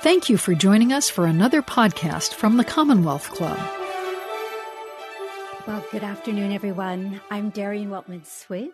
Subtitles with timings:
[0.00, 3.58] Thank you for joining us for another podcast from the Commonwealth Club.
[5.66, 7.20] Well, good afternoon, everyone.
[7.32, 8.70] I'm Darian Weltman Swig,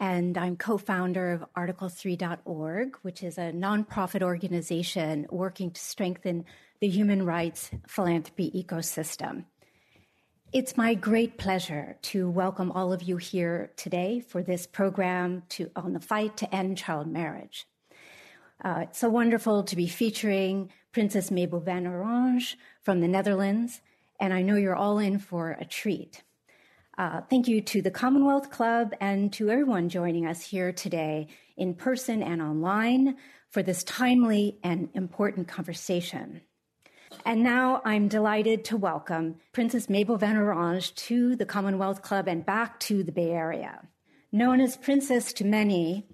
[0.00, 6.46] and I'm co founder of Article3.org, which is a nonprofit organization working to strengthen
[6.80, 9.44] the human rights philanthropy ecosystem.
[10.54, 15.70] It's my great pleasure to welcome all of you here today for this program to,
[15.76, 17.66] on the fight to end child marriage.
[18.64, 23.80] Uh, it's so wonderful to be featuring Princess Mabel van Oranje from the Netherlands,
[24.20, 26.22] and I know you're all in for a treat.
[26.96, 31.74] Uh, thank you to the Commonwealth Club and to everyone joining us here today in
[31.74, 33.16] person and online
[33.50, 36.42] for this timely and important conversation.
[37.26, 42.46] And now I'm delighted to welcome Princess Mabel Van Oranje to the Commonwealth Club and
[42.46, 43.80] back to the Bay Area.
[44.30, 46.06] Known as Princess to many,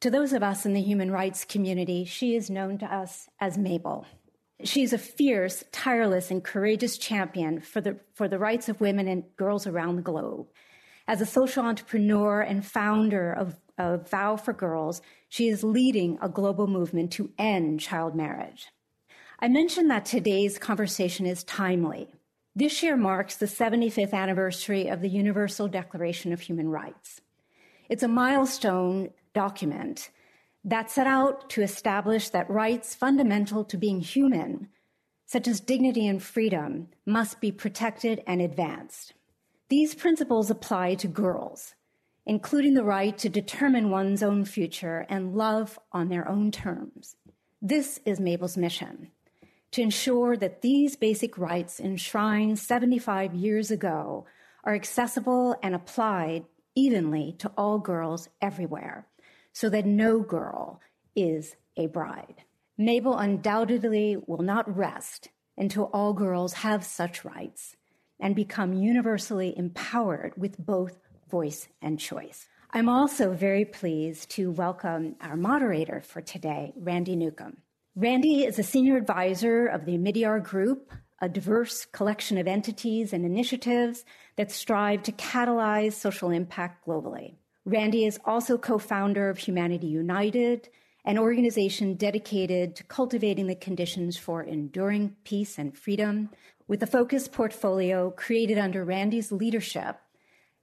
[0.00, 3.56] to those of us in the human rights community, she is known to us as
[3.56, 4.06] Mabel.
[4.64, 9.08] She is a fierce, tireless, and courageous champion for the, for the rights of women
[9.08, 10.46] and girls around the globe.
[11.08, 16.28] As a social entrepreneur and founder of, of Vow for Girls, she is leading a
[16.28, 18.68] global movement to end child marriage.
[19.38, 22.08] I mentioned that today's conversation is timely.
[22.54, 27.20] This year marks the 75th anniversary of the Universal Declaration of Human Rights.
[27.90, 30.10] It's a milestone document
[30.64, 34.68] that set out to establish that rights fundamental to being human,
[35.26, 39.12] such as dignity and freedom, must be protected and advanced.
[39.68, 41.74] These principles apply to girls,
[42.24, 47.16] including the right to determine one's own future and love on their own terms.
[47.60, 49.10] This is Mabel's mission
[49.72, 54.24] to ensure that these basic rights enshrined 75 years ago
[54.64, 59.06] are accessible and applied evenly to all girls everywhere,
[59.56, 60.82] so that no girl
[61.14, 62.42] is a bride.
[62.76, 67.74] Mabel undoubtedly will not rest until all girls have such rights
[68.20, 70.98] and become universally empowered with both
[71.30, 72.46] voice and choice.
[72.72, 77.56] I'm also very pleased to welcome our moderator for today, Randy Newcomb.
[77.94, 80.92] Randy is a senior advisor of the Omidyar Group,
[81.22, 84.04] a diverse collection of entities and initiatives
[84.36, 87.36] that strive to catalyze social impact globally.
[87.66, 90.68] Randy is also co founder of Humanity United,
[91.04, 96.30] an organization dedicated to cultivating the conditions for enduring peace and freedom,
[96.68, 99.96] with a focused portfolio created under Randy's leadership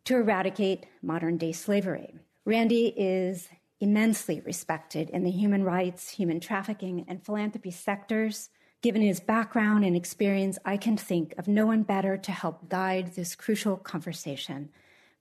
[0.05, 2.13] to eradicate modern day slavery.
[2.45, 3.49] Randy is
[3.81, 8.49] immensely respected in the human rights, human trafficking, and philanthropy sectors.
[8.81, 13.15] Given his background and experience, I can think of no one better to help guide
[13.15, 14.69] this crucial conversation.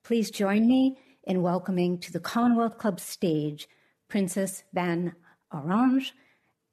[0.05, 3.69] Please join me in welcoming to the Commonwealth Club stage
[4.09, 5.15] Princess Van
[5.53, 6.13] Oranje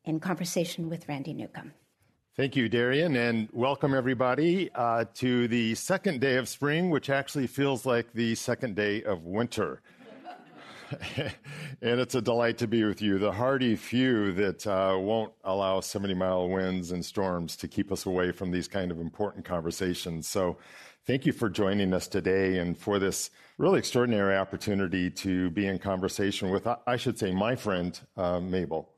[0.06, 1.74] in conversation with Randy Newcomb.
[2.36, 7.48] Thank you, Darian, and welcome everybody uh, to the second day of spring, which actually
[7.48, 9.82] feels like the second day of winter.
[11.82, 13.20] and it's a delight to be with you.
[13.20, 18.06] The hardy few that uh, won't allow 70 mile winds and storms to keep us
[18.06, 20.28] away from these kind of important conversations.
[20.28, 20.58] So,
[21.10, 25.80] thank you for joining us today and for this really extraordinary opportunity to be in
[25.80, 28.92] conversation with, I should say, my friend, uh, Mabel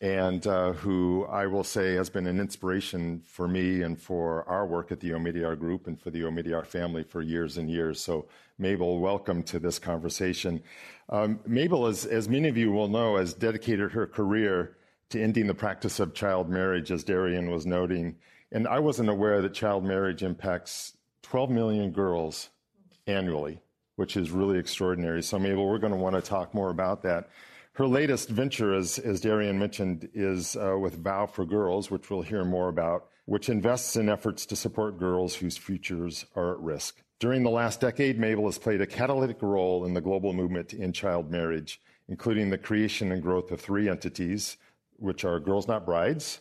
[0.00, 4.66] and uh, who I will say has been an inspiration for me and for our
[4.66, 8.00] work at the Omidyar Group and for the Omidyar family for years and years.
[8.00, 8.28] So,
[8.58, 10.62] Mabel, welcome to this conversation.
[11.10, 14.78] Um, Mabel, as, as many of you will know, has dedicated her career
[15.10, 18.16] to ending the practice of child marriage, as Darian was noting.
[18.52, 20.94] And I wasn't aware that child marriage impacts
[21.30, 22.48] 12 million girls
[23.06, 23.60] annually,
[23.96, 25.22] which is really extraordinary.
[25.22, 27.28] So, Mabel, we're going to want to talk more about that.
[27.72, 32.22] Her latest venture, as, as Darian mentioned, is uh, with Vow for Girls, which we'll
[32.22, 37.02] hear more about, which invests in efforts to support girls whose futures are at risk.
[37.20, 40.80] During the last decade, Mabel has played a catalytic role in the global movement to
[40.80, 41.78] end child marriage,
[42.08, 44.56] including the creation and growth of three entities,
[44.96, 46.40] which are Girls Not Brides,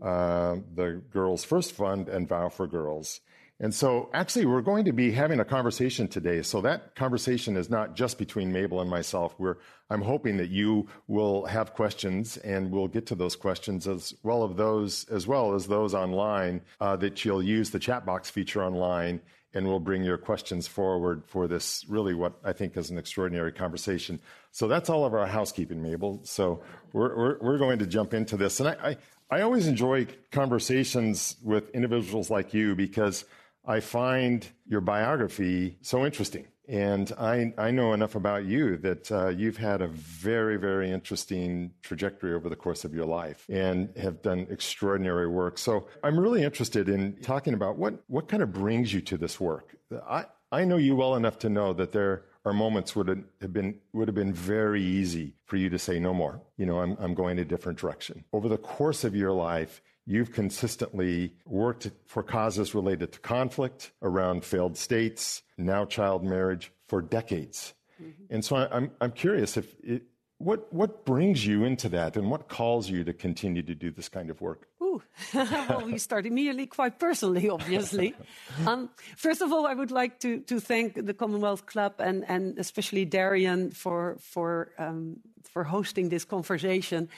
[0.00, 3.20] uh, the Girls First Fund, and Vow for Girls.
[3.60, 6.42] And so, actually, we're going to be having a conversation today.
[6.42, 9.34] So, that conversation is not just between Mabel and myself.
[9.36, 9.56] We're,
[9.90, 14.44] I'm hoping that you will have questions and we'll get to those questions as well,
[14.44, 18.62] of those, as, well as those online, uh, that you'll use the chat box feature
[18.62, 19.20] online
[19.54, 23.50] and we'll bring your questions forward for this really what I think is an extraordinary
[23.50, 24.20] conversation.
[24.52, 26.20] So, that's all of our housekeeping, Mabel.
[26.22, 26.62] So,
[26.92, 28.60] we're, we're, we're going to jump into this.
[28.60, 28.96] And I, I,
[29.38, 33.24] I always enjoy conversations with individuals like you because
[33.68, 36.46] I find your biography so interesting.
[36.68, 41.72] And I, I know enough about you that uh, you've had a very, very interesting
[41.82, 45.58] trajectory over the course of your life and have done extraordinary work.
[45.58, 49.38] So I'm really interested in talking about what, what kind of brings you to this
[49.38, 49.76] work.
[50.08, 53.08] I, I know you well enough to know that there are moments would
[53.42, 56.40] have been would have been very easy for you to say no more.
[56.56, 58.24] You know, I'm I'm going a different direction.
[58.32, 64.42] Over the course of your life, you've consistently worked for causes related to conflict around
[64.42, 67.74] failed states, now child marriage for decades.
[68.02, 68.34] Mm-hmm.
[68.34, 70.02] And so I'm I'm curious if it,
[70.38, 74.08] what what brings you into that and what calls you to continue to do this
[74.08, 74.68] kind of work?
[74.80, 75.02] Ooh,
[75.34, 78.14] well, we start immediately quite personally, obviously.
[78.66, 82.58] um, first of all, I would like to, to thank the Commonwealth Club and, and
[82.58, 85.18] especially Darian for, for, um,
[85.52, 87.08] for hosting this conversation.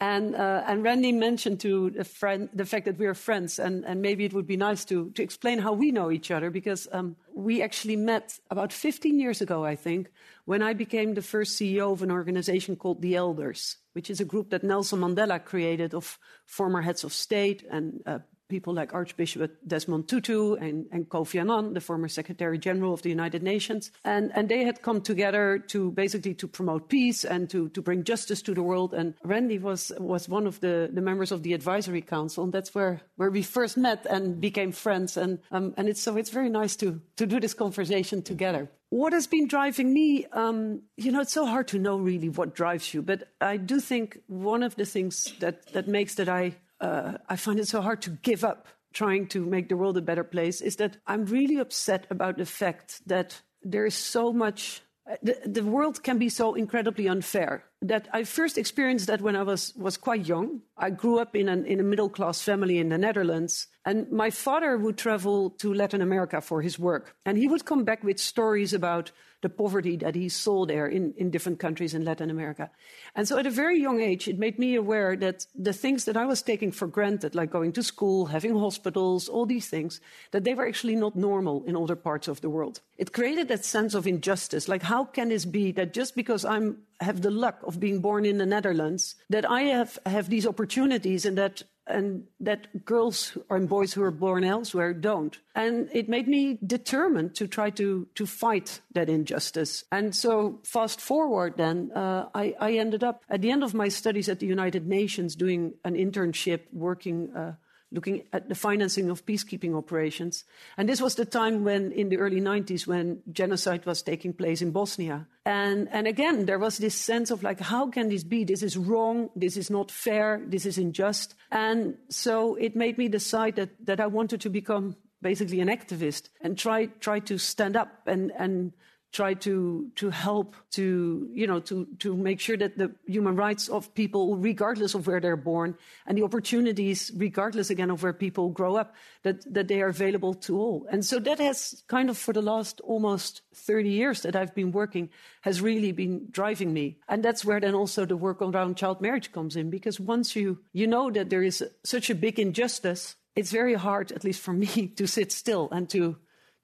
[0.00, 3.84] And, uh, and Randy mentioned to a friend the fact that we are friends, and,
[3.84, 6.88] and maybe it would be nice to, to explain how we know each other, because
[6.92, 10.10] um, we actually met about 15 years ago, I think,
[10.44, 14.24] when I became the first CEO of an organization called The Elders which is a
[14.24, 18.18] group that Nelson Mandela created of former heads of state and uh,
[18.50, 23.08] people like Archbishop Desmond Tutu and, and, Kofi Annan, the former Secretary General of the
[23.08, 23.90] United Nations.
[24.04, 28.04] And, and they had come together to basically to promote peace and to, to bring
[28.04, 28.92] justice to the world.
[28.92, 32.44] And Randy was, was one of the, the members of the advisory council.
[32.44, 35.16] And that's where, where we first met and became friends.
[35.16, 38.68] And, um, and it's, so it's very nice to, to do this conversation together.
[38.90, 40.26] What has been driving me?
[40.32, 43.78] Um, you know, it's so hard to know really what drives you, but I do
[43.78, 47.80] think one of the things that, that makes that I uh, I find it so
[47.80, 51.24] hard to give up trying to make the world a better place is that I'm
[51.26, 54.82] really upset about the fact that there is so much.
[55.08, 59.36] Uh, the, the world can be so incredibly unfair that I first experienced that when
[59.36, 60.62] I was, was quite young.
[60.76, 64.30] I grew up in, an, in a middle class family in the Netherlands, and my
[64.30, 67.14] father would travel to Latin America for his work.
[67.24, 69.12] And he would come back with stories about
[69.42, 72.70] the poverty that he saw there in, in different countries in Latin America.
[73.14, 76.16] And so at a very young age, it made me aware that the things that
[76.16, 80.00] I was taking for granted, like going to school, having hospitals, all these things,
[80.32, 82.80] that they were actually not normal in other parts of the world.
[82.98, 84.68] It created that sense of injustice.
[84.68, 88.24] Like, how can this be that just because I'm have the luck of being born
[88.24, 93.68] in the Netherlands, that I have, have these opportunities and that and that girls and
[93.68, 95.38] boys who are born elsewhere don't.
[95.54, 99.84] And it made me determined to try to, to fight that injustice.
[99.90, 103.88] And so, fast forward then, uh, I, I, ended up at the end of my
[103.88, 107.34] studies at the United Nations doing an internship working.
[107.34, 107.54] Uh,
[107.92, 110.44] looking at the financing of peacekeeping operations.
[110.76, 114.62] And this was the time when, in the early 90s, when genocide was taking place
[114.62, 115.26] in Bosnia.
[115.44, 118.44] And, and again, there was this sense of like, how can this be?
[118.44, 119.30] This is wrong.
[119.34, 120.40] This is not fair.
[120.46, 121.34] This is unjust.
[121.50, 126.28] And so it made me decide that, that I wanted to become basically an activist
[126.40, 128.72] and try, try to stand up and, and
[129.12, 133.68] try to to help to you know to to make sure that the human rights
[133.68, 135.76] of people regardless of where they're born
[136.06, 140.34] and the opportunities regardless again of where people grow up that that they are available
[140.34, 140.86] to all.
[140.90, 144.72] And so that has kind of for the last almost 30 years that I've been
[144.72, 145.10] working
[145.42, 146.98] has really been driving me.
[147.08, 150.58] And that's where then also the work around child marriage comes in because once you
[150.72, 154.52] you know that there is such a big injustice it's very hard at least for
[154.52, 154.66] me
[154.96, 156.16] to sit still and to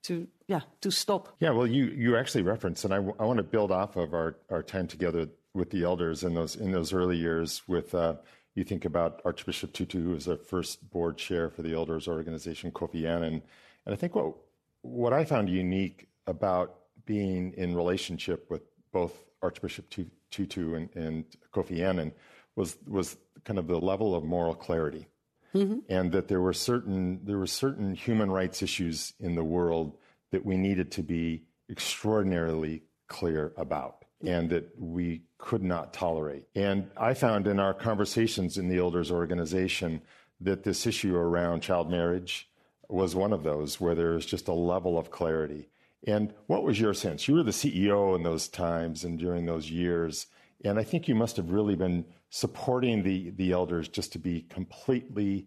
[0.07, 1.37] to yeah to stop.
[1.41, 4.63] Yeah, well, you you actually referenced, and I, want to build off of our, our
[4.63, 7.63] time together with the elders in those in those early years.
[7.67, 8.15] With uh,
[8.55, 12.71] you think about Archbishop Tutu, who was our first board chair for the elders organization,
[12.71, 13.43] Kofi Annan,
[13.85, 14.35] and I think what
[14.83, 19.89] what I found unique about being in relationship with both Archbishop
[20.31, 22.13] Tutu and, and Kofi Annan
[22.55, 25.09] was was kind of the level of moral clarity
[25.57, 25.79] mm-hmm.
[25.89, 29.97] and that there were certain there were certain human rights issues in the world
[30.31, 36.45] that we needed to be extraordinarily clear about and that we could not tolerate.
[36.55, 40.01] And I found in our conversations in the elders organization
[40.41, 42.49] that this issue around child marriage
[42.89, 45.69] was one of those where there was just a level of clarity.
[46.07, 47.27] And what was your sense?
[47.27, 50.27] You were the CEO in those times and during those years.
[50.65, 54.43] And I think you must have really been supporting the, the elders just to be
[54.43, 55.47] completely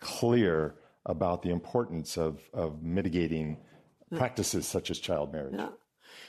[0.00, 3.58] clear about the importance of, of mitigating
[4.12, 4.18] mm.
[4.18, 5.54] practices such as child marriage.
[5.56, 5.68] Yeah.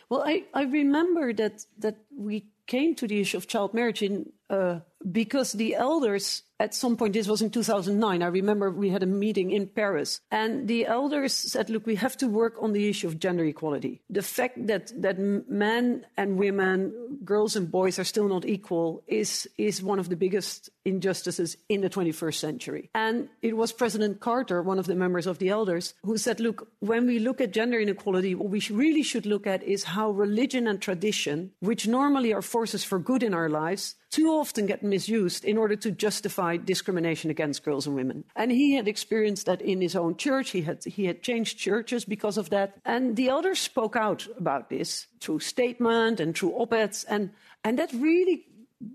[0.09, 4.31] Well, I, I remember that, that we came to the issue of child marriage in
[4.49, 4.79] uh,
[5.11, 8.21] because the elders at some point, this was in 2009.
[8.21, 12.15] I remember we had a meeting in Paris, and the elders said, "Look, we have
[12.17, 14.01] to work on the issue of gender equality.
[14.11, 19.49] The fact that that men and women, girls and boys, are still not equal is
[19.57, 24.61] is one of the biggest injustices in the 21st century." And it was President Carter,
[24.61, 27.79] one of the members of the elders, who said, "Look, when we look at gender
[27.79, 32.43] inequality, what we really should look at is how religion and tradition, which normally are
[32.51, 37.31] forces for good in our lives." too often get misused in order to justify discrimination
[37.31, 38.25] against girls and women.
[38.35, 40.51] And he had experienced that in his own church.
[40.51, 42.75] He had, he had changed churches because of that.
[42.85, 47.05] And the elders spoke out about this through statement and through op-eds.
[47.05, 47.31] And,
[47.63, 48.45] and that really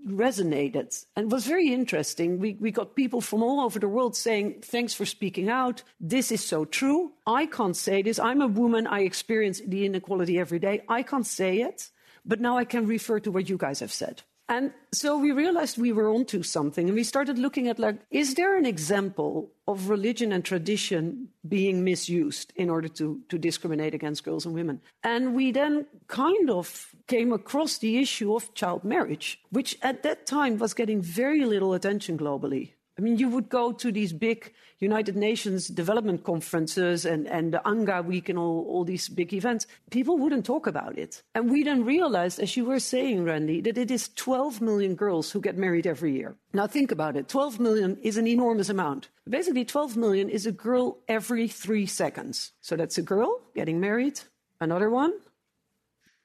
[0.07, 2.39] resonated and was very interesting.
[2.39, 5.81] We, we got people from all over the world saying, thanks for speaking out.
[5.99, 7.13] This is so true.
[7.25, 8.19] I can't say this.
[8.19, 8.85] I'm a woman.
[8.85, 10.83] I experience the inequality every day.
[10.87, 11.89] I can't say it.
[12.27, 14.21] But now I can refer to what you guys have said.
[14.49, 18.35] And so we realized we were onto something and we started looking at like, is
[18.35, 24.23] there an example of religion and tradition being misused in order to, to discriminate against
[24.23, 24.79] girls and women?
[25.03, 30.25] And we then kind of came across the issue of child marriage, which at that
[30.25, 32.71] time was getting very little attention globally.
[32.97, 37.61] I mean, you would go to these big United Nations development conferences and, and the
[37.63, 39.67] UNGA week and all, all these big events.
[39.91, 41.21] People wouldn't talk about it.
[41.35, 45.31] And we then realized, as you were saying, Randy, that it is 12 million girls
[45.31, 46.35] who get married every year.
[46.53, 47.27] Now think about it.
[47.29, 49.09] 12 million is an enormous amount.
[49.29, 52.53] Basically, 12 million is a girl every three seconds.
[52.61, 54.21] So that's a girl getting married,
[54.59, 55.13] another one,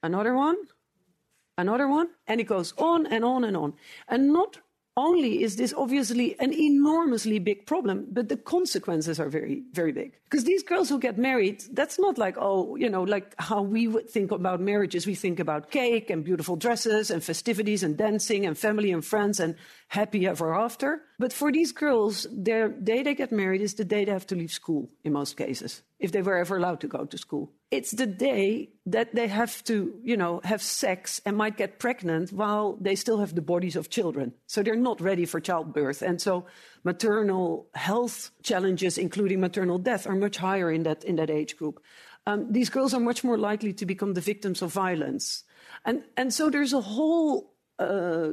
[0.02, 0.56] another one,
[1.58, 3.74] another one, and it goes on and on and on.
[4.08, 4.58] And not
[4.96, 10.12] only is this obviously an enormously big problem, but the consequences are very, very big.
[10.24, 13.88] Because these girls who get married, that's not like, oh, you know, like how we
[13.88, 15.06] would think about marriages.
[15.06, 19.40] We think about cake and beautiful dresses and festivities and dancing and family and friends
[19.40, 19.54] and
[19.92, 21.02] happy ever after.
[21.18, 24.36] But for these girls, their day they get married is the day they have to
[24.36, 27.92] leave school in most cases, if they were ever allowed to go to school it's
[27.92, 32.76] the day that they have to, you know, have sex and might get pregnant while
[32.78, 34.34] they still have the bodies of children.
[34.46, 36.02] So they're not ready for childbirth.
[36.02, 36.44] And so
[36.84, 41.82] maternal health challenges, including maternal death, are much higher in that, in that age group.
[42.26, 45.44] Um, these girls are much more likely to become the victims of violence.
[45.86, 48.32] And, and so there's a whole, uh,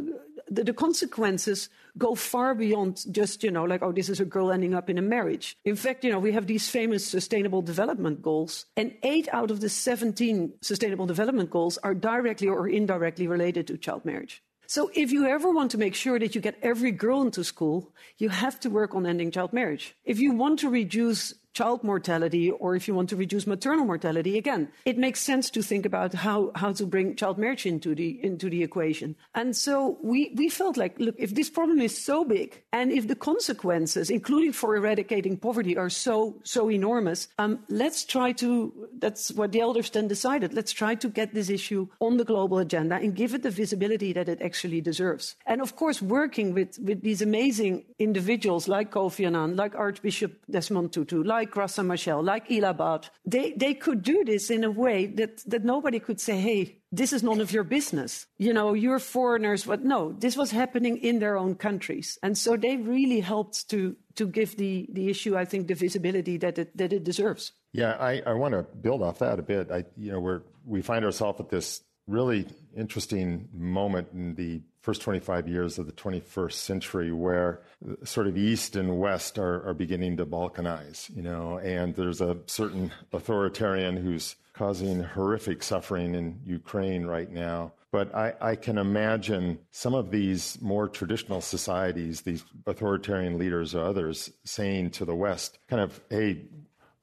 [0.49, 4.51] the, the consequences go far beyond just, you know, like, oh, this is a girl
[4.51, 5.57] ending up in a marriage.
[5.65, 9.61] In fact, you know, we have these famous sustainable development goals, and eight out of
[9.61, 14.41] the 17 sustainable development goals are directly or indirectly related to child marriage.
[14.67, 17.91] So if you ever want to make sure that you get every girl into school,
[18.19, 19.95] you have to work on ending child marriage.
[20.05, 24.37] If you want to reduce child mortality or if you want to reduce maternal mortality,
[24.37, 28.17] again, it makes sense to think about how, how to bring child marriage into the,
[28.23, 29.13] into the equation.
[29.35, 33.09] And so we, we felt like, look, if this problem is so big and if
[33.09, 39.31] the consequences, including for eradicating poverty, are so, so enormous, um, let's try to, that's
[39.33, 42.95] what the elders then decided, let's try to get this issue on the global agenda
[42.95, 45.35] and give it the visibility that it actually deserves.
[45.45, 50.93] And of course, working with, with these amazing individuals like Kofi Annan, like Archbishop Desmond
[50.93, 54.71] Tutu, like like Graça Machel, like Ela Bhatt, they, they could do this in a
[54.71, 58.25] way that, that nobody could say, hey, this is none of your business.
[58.37, 59.65] You know, you're foreigners.
[59.65, 62.17] But no, this was happening in their own countries.
[62.23, 66.37] And so they really helped to, to give the, the issue, I think, the visibility
[66.37, 67.51] that it, that it deserves.
[67.73, 69.71] Yeah, I, I want to build off that a bit.
[69.71, 75.01] I, you know, we're, we find ourselves at this really interesting moment in the first
[75.01, 77.61] 25 years of the 21st century where
[78.03, 82.37] sort of east and west are, are beginning to balkanize you know and there's a
[82.45, 87.71] certain authoritarian who's causing horrific suffering in ukraine right now.
[87.93, 93.85] But I, I, can imagine some of these more traditional societies, these authoritarian leaders or
[93.85, 96.41] others, saying to the West, kind of, hey,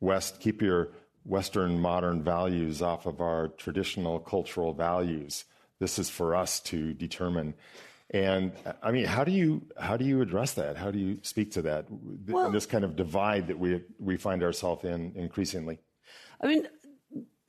[0.00, 0.90] West, keep your
[1.26, 5.44] Western modern values off of our traditional cultural values.
[5.78, 7.54] This is for us to determine.
[8.10, 8.52] And
[8.82, 10.76] I mean, how do you how do you address that?
[10.76, 11.86] How do you speak to that?
[11.90, 15.78] Well, this kind of divide that we we find ourselves in increasingly.
[16.40, 16.68] I mean,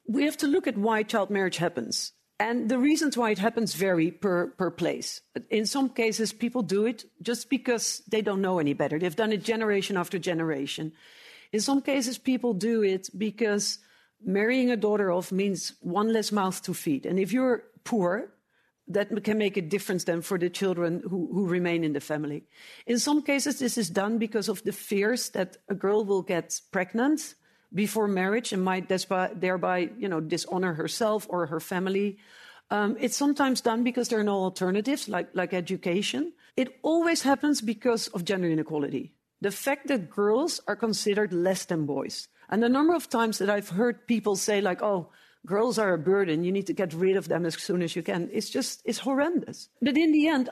[0.07, 2.13] we have to look at why child marriage happens.
[2.39, 5.22] And the reasons why it happens vary per, per place.
[5.50, 9.00] In some cases, people do it just because they don't know any better.
[9.00, 10.93] They've done it generation after generation.
[11.51, 13.79] In some cases, people do it because
[14.23, 17.05] marrying a daughter off means one less mouth to feed.
[17.05, 18.33] And if you're poor,
[18.89, 22.43] that can make a difference then for the children who, who remain in the family.
[22.85, 26.59] In some cases, this is done because of the fears that a girl will get
[26.71, 27.35] pregnant
[27.73, 32.17] before marriage and might thereby, you know, dishonor herself or her family.
[32.69, 36.31] Um, it's sometimes done because there are no alternatives, like, like education.
[36.55, 39.16] It always happens because of gender inequality.
[39.41, 42.27] The fact that girls are considered less than boys.
[42.50, 45.10] And the number of times that I've heard people say, like, oh,
[45.46, 48.03] girls are a burden, you need to get rid of them as soon as you
[48.03, 49.70] can, it's just, it's horrendous.
[49.82, 50.50] But in the end,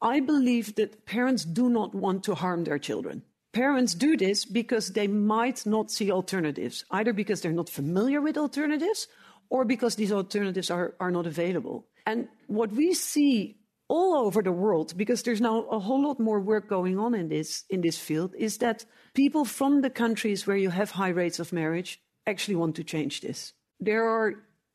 [0.00, 3.22] I believe that parents do not want to harm their children.
[3.52, 8.36] Parents do this because they might not see alternatives, either because they're not familiar with
[8.36, 9.08] alternatives
[9.48, 11.86] or because these alternatives are, are not available.
[12.04, 13.56] And what we see
[13.88, 17.28] all over the world, because there's now a whole lot more work going on in
[17.28, 21.38] this, in this field, is that people from the countries where you have high rates
[21.38, 23.52] of marriage actually want to change this.
[23.78, 24.34] There are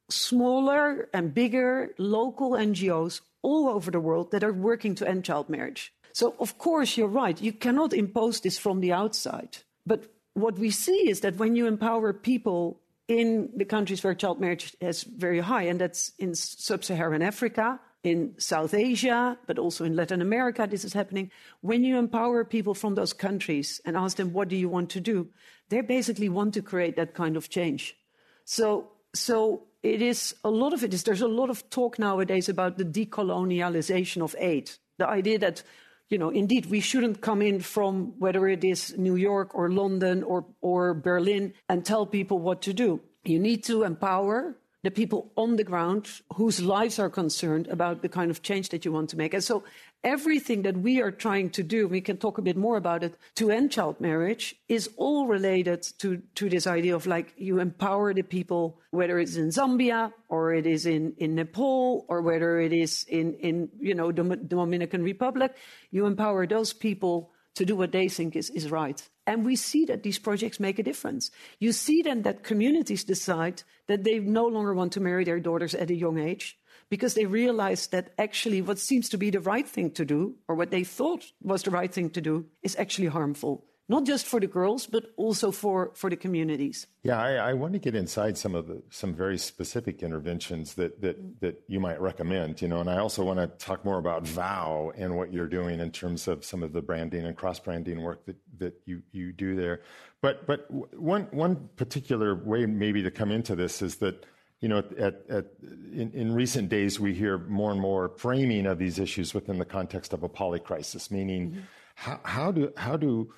[0.10, 5.50] smaller and bigger local NGOs all over the world that are working to end child
[5.50, 5.94] marriage.
[6.13, 7.41] So, of course, you're right.
[7.41, 9.58] You cannot impose this from the outside.
[9.86, 14.39] But what we see is that when you empower people in the countries where child
[14.39, 19.86] marriage is very high, and that's in sub Saharan Africa, in South Asia, but also
[19.86, 21.29] in Latin America, this is happening.
[21.62, 25.00] When you empower people from those countries and ask them, what do you want to
[25.00, 25.27] do?
[25.70, 27.96] They basically want to create that kind of change.
[28.43, 32.50] So, so it is a lot of it is there's a lot of talk nowadays
[32.50, 34.72] about the decolonialization of aid.
[34.98, 35.63] The idea that,
[36.10, 40.24] you know, indeed we shouldn't come in from whether it is New York or London
[40.24, 43.01] or, or Berlin and tell people what to do.
[43.24, 48.09] You need to empower the people on the ground whose lives are concerned about the
[48.09, 49.33] kind of change that you want to make.
[49.33, 49.63] And so
[50.03, 53.15] everything that we are trying to do, we can talk a bit more about it,
[53.35, 58.13] to end child marriage is all related to, to this idea of like you empower
[58.13, 62.73] the people, whether it's in Zambia or it is in, in Nepal or whether it
[62.73, 65.55] is in, in you know, the Dominican Republic,
[65.91, 69.08] you empower those people to do what they think is, is right.
[69.27, 71.31] And we see that these projects make a difference.
[71.60, 75.75] You see then that communities decide that they no longer want to marry their daughters
[75.75, 76.58] at a young age
[76.89, 80.55] because they realize that actually what seems to be the right thing to do, or
[80.55, 84.39] what they thought was the right thing to do, is actually harmful not just for
[84.39, 86.88] the girls, but also for, for the communities.
[87.03, 91.01] Yeah, I, I, want to get inside some of the some very specific interventions that
[91.01, 92.62] that that you might recommend.
[92.62, 95.81] You know, and I also want to talk more about Vow and what you're doing
[95.81, 99.33] in terms of some of the branding and cross branding work that that you you
[99.33, 99.81] do there.
[100.21, 104.25] But but one one particular way maybe to come into this is that
[104.62, 105.45] you know, at, at,
[105.91, 109.65] in, in, recent days, we hear more and more framing of these issues within the
[109.65, 111.60] context of a polycrisis, meaning mm-hmm.
[111.95, 113.33] how, how, do, how do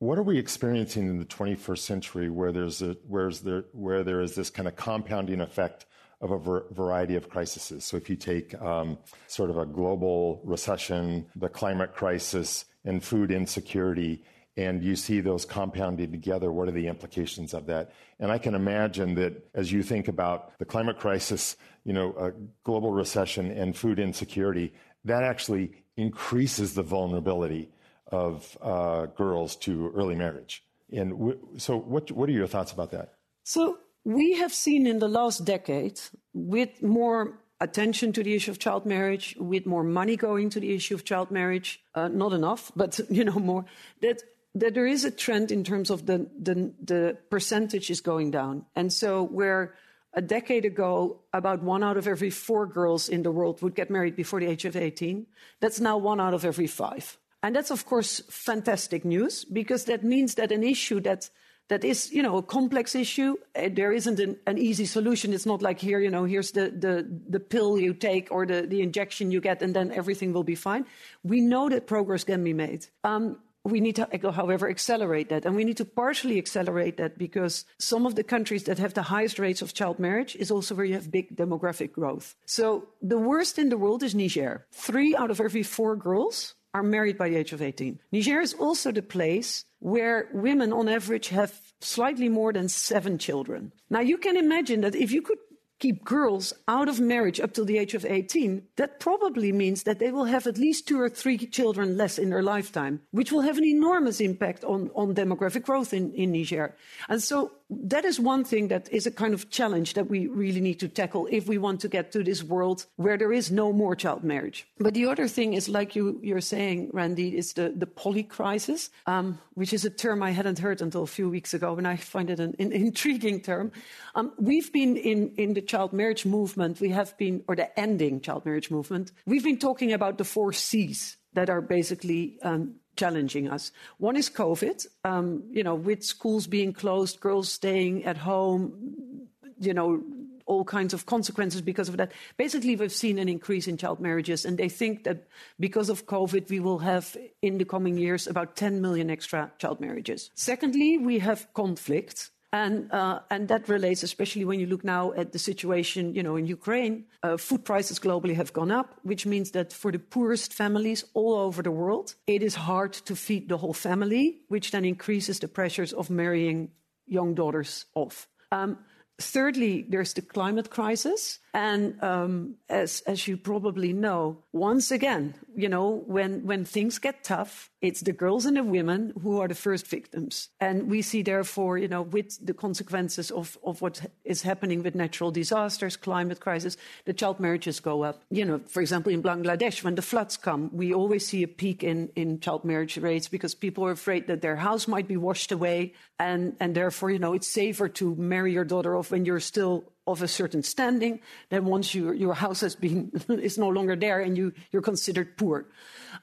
[0.00, 4.20] what are we experiencing in the 21st century where there's a, where's there, where there
[4.20, 5.86] is this kind of compounding effect
[6.20, 7.84] of a ver- variety of crises?
[7.84, 13.32] So if you take um, sort of a global recession, the climate crisis, and food
[13.32, 14.22] insecurity,
[14.56, 17.92] and you see those compounded together, what are the implications of that?
[18.20, 22.32] And I can imagine that as you think about the climate crisis, you know, a
[22.64, 27.70] global recession and food insecurity, that actually increases the vulnerability
[28.08, 30.62] of uh, girls to early marriage.
[30.92, 33.14] And w- so, what, what are your thoughts about that?
[33.44, 36.00] So, we have seen in the last decade,
[36.32, 40.74] with more attention to the issue of child marriage, with more money going to the
[40.74, 43.64] issue of child marriage, uh, not enough, but you know more,
[44.00, 44.22] that
[44.54, 48.64] that there is a trend in terms of the, the, the percentage is going down.
[48.74, 49.74] And so where
[50.14, 53.90] a decade ago, about one out of every four girls in the world would get
[53.90, 55.26] married before the age of 18,
[55.60, 57.18] that's now one out of every five.
[57.48, 61.30] And that's, of course, fantastic news because that means that an issue that
[61.68, 63.36] that is, you know, a complex issue.
[63.56, 65.32] Uh, there isn't an, an, easy solution.
[65.32, 68.66] It's not like here, you know, here's the, the, the pill you take or the,
[68.66, 70.84] the injection you get and then everything will be fine.
[71.22, 72.86] We know that progress can be made.
[73.02, 75.46] Um, we need to, however, accelerate that.
[75.46, 79.04] And we need to partially accelerate that because some of the countries that have the
[79.04, 82.34] highest rates of child marriage is also where you have big demographic growth.
[82.44, 84.66] So the worst in the world is Niger.
[84.70, 87.98] Three out of every four girls are married by the age of 18.
[88.12, 93.72] Niger is also the place where women on average have slightly more than seven children.
[93.90, 95.38] Now you can imagine that if you could
[95.78, 99.98] keep girls out of marriage up till the age of 18, that probably means that
[99.98, 103.42] they will have at least two or three children less in their lifetime, which will
[103.42, 106.74] have an enormous impact on, on demographic growth in, in Niger.
[107.08, 110.60] And so that is one thing that is a kind of challenge that we really
[110.60, 113.72] need to tackle if we want to get to this world where there is no
[113.72, 114.66] more child marriage.
[114.78, 118.88] But the other thing is, like you, you're saying, Randy, is the, the poly crisis,
[119.06, 121.96] um, which is a term I hadn't heard until a few weeks ago, and I
[121.96, 123.70] find it an, an intriguing term.
[124.14, 128.20] Um, we've been in, in the child marriage movement, we have been, or the ending
[128.20, 133.48] child marriage movement, we've been talking about the four C's that are basically um, challenging
[133.48, 133.70] us.
[133.98, 139.28] One is COVID, um, you know, with schools being closed, girls staying at home,
[139.60, 140.02] you know,
[140.48, 142.12] all kinds of consequences because of that.
[142.36, 145.28] Basically, we've seen an increase in child marriages, and they think that
[145.60, 149.80] because of COVID, we will have in the coming years about 10 million extra child
[149.80, 150.30] marriages.
[150.34, 152.30] Secondly, we have conflict.
[152.52, 156.36] And, uh, and that relates, especially when you look now at the situation, you know,
[156.36, 157.04] in Ukraine.
[157.22, 161.34] Uh, food prices globally have gone up, which means that for the poorest families all
[161.34, 165.48] over the world, it is hard to feed the whole family, which then increases the
[165.48, 166.70] pressures of marrying
[167.06, 168.28] young daughters off.
[168.50, 168.78] Um,
[169.20, 171.40] thirdly, there's the climate crisis.
[171.52, 177.24] And um, as, as you probably know, once again, you know, when, when things get
[177.24, 180.48] tough, it's the girls and the women who are the first victims.
[180.60, 184.94] And we see, therefore, you know, with the consequences of, of what is happening with
[184.94, 188.22] natural disasters, climate crisis, the child marriages go up.
[188.30, 191.84] You know, for example, in Bangladesh, when the floods come, we always see a peak
[191.84, 195.52] in, in child marriage rates because people are afraid that their house might be washed
[195.52, 195.94] away.
[196.18, 199.92] And, and therefore, you know, it's safer to marry your daughter off when you're still
[200.08, 204.20] of a certain standing, then once you, your house has been is no longer there
[204.20, 205.66] and you, you're considered poor.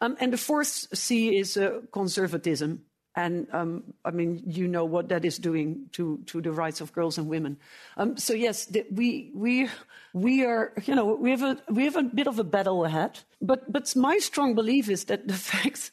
[0.01, 2.81] Um, and the fourth C is uh, conservatism.
[3.17, 6.91] And um, I mean, you know what that is doing to, to the rights of
[6.91, 7.57] girls and women.
[7.95, 9.69] Um, so yes, the, we we
[10.13, 13.19] we are you know we have a we have a bit of a battle ahead.
[13.41, 15.91] But but my strong belief is that the fact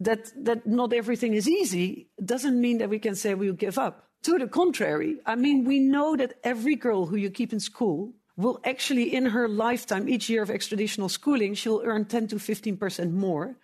[0.00, 4.08] that that not everything is easy doesn't mean that we can say we'll give up.
[4.24, 8.14] To the contrary, I mean, we know that every girl who you keep in school
[8.36, 13.12] will actually, in her lifetime, each year of extraditional schooling, she'll earn 10 to 15%
[13.12, 13.54] more.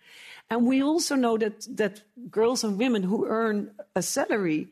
[0.51, 4.67] And we also know that, that girls and women who earn a salary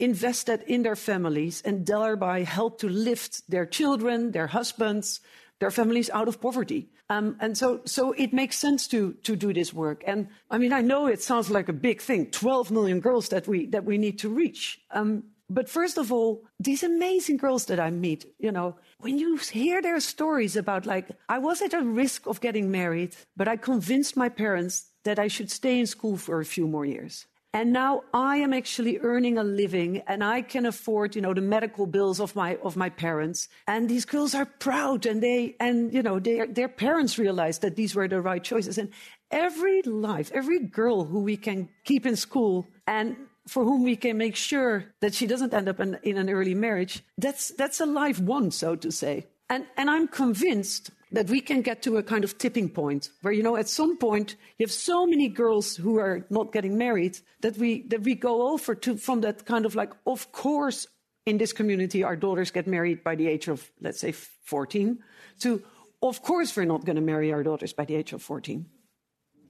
[0.00, 5.20] invest that in their families and thereby help to lift their children, their husbands,
[5.60, 6.88] their families out of poverty.
[7.10, 10.02] Um, and so, so it makes sense to, to do this work.
[10.06, 13.48] And I mean, I know it sounds like a big thing, 12 million girls that
[13.48, 14.80] we, that we need to reach.
[14.90, 19.36] Um, but first of all, these amazing girls that I meet, you know, when you
[19.36, 23.56] hear their stories about like, I was at a risk of getting married, but I
[23.56, 27.26] convinced my parents that I should stay in school for a few more years.
[27.54, 31.40] And now I am actually earning a living and I can afford, you know, the
[31.40, 33.48] medical bills of my, of my parents.
[33.66, 37.74] And these girls are proud and they, and, you know, their, their parents realize that
[37.74, 38.76] these were the right choices.
[38.76, 38.90] And
[39.30, 44.18] every life, every girl who we can keep in school and for whom we can
[44.18, 47.86] make sure that she doesn't end up in, in an early marriage, that's, that's a
[47.86, 49.26] life won, so to say.
[49.50, 53.32] And, and I'm convinced that we can get to a kind of tipping point where,
[53.32, 57.18] you know, at some point you have so many girls who are not getting married
[57.40, 60.86] that we, that we go over to from that kind of like, of course,
[61.24, 64.98] in this community, our daughters get married by the age of, let's say, 14,
[65.40, 65.62] to,
[66.02, 68.66] of course, we're not going to marry our daughters by the age of 14.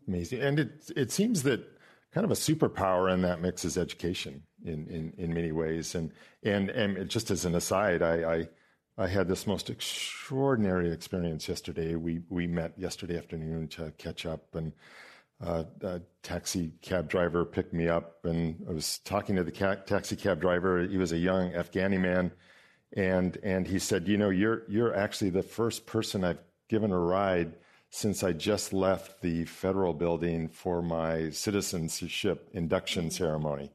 [0.06, 0.40] Amazing.
[0.40, 1.60] And it, it seems that
[2.12, 5.94] kind of a superpower in that mix is education in, in, in many ways.
[5.94, 8.48] And, and, and just as an aside, I, I
[8.98, 11.94] I had this most extraordinary experience yesterday.
[11.94, 14.72] We we met yesterday afternoon to catch up, and
[15.40, 19.76] uh, a taxi cab driver picked me up, and I was talking to the ca-
[19.86, 20.82] taxi cab driver.
[20.82, 22.32] He was a young Afghani man,
[22.96, 26.98] and and he said, "You know, you're you're actually the first person I've given a
[26.98, 27.54] ride
[27.90, 33.70] since I just left the federal building for my citizenship induction ceremony."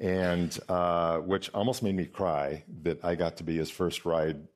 [0.00, 4.46] And uh, which almost made me cry that I got to be his first ride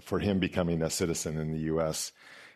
[0.00, 2.12] for him becoming a citizen in the U.S.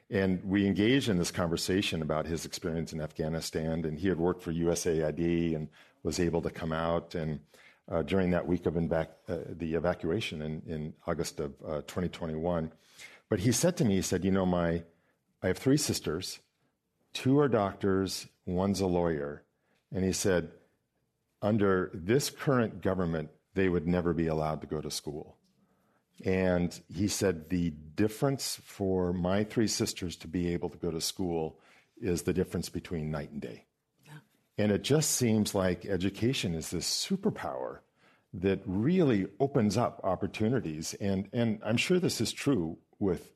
[0.09, 4.42] And we engaged in this conversation about his experience in Afghanistan, and he had worked
[4.42, 5.69] for USAID and
[6.03, 7.14] was able to come out.
[7.14, 7.40] And
[7.90, 12.71] uh, during that week of uh, the evacuation in, in August of uh, 2021,
[13.29, 14.85] but he said to me, he said, "You know, my
[15.42, 16.38] I have three sisters,
[17.12, 19.42] two are doctors, one's a lawyer,"
[19.92, 20.51] and he said
[21.47, 25.37] under this current government, they would never be allowed to go to school.
[26.25, 31.01] And he said the difference for my three sisters to be able to go to
[31.01, 31.61] school
[32.01, 33.65] is the difference between night and day.
[34.05, 34.19] Yeah.
[34.59, 37.79] And it just seems like education is this superpower
[38.35, 40.95] that really opens up opportunities.
[40.95, 43.31] And, and I'm sure this is true with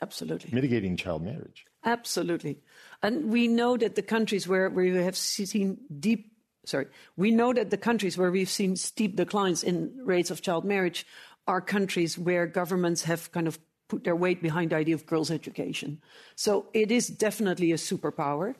[0.00, 0.50] Absolutely.
[0.52, 1.66] mitigating child marriage.
[1.84, 2.60] Absolutely.
[3.02, 6.32] And we know that the countries where, where we have seen deep
[6.64, 10.64] sorry, we know that the countries where we've seen steep declines in rates of child
[10.64, 11.06] marriage
[11.46, 15.30] are countries where governments have kind of put their weight behind the idea of girls'
[15.30, 16.00] education.
[16.36, 18.54] So it is definitely a superpower,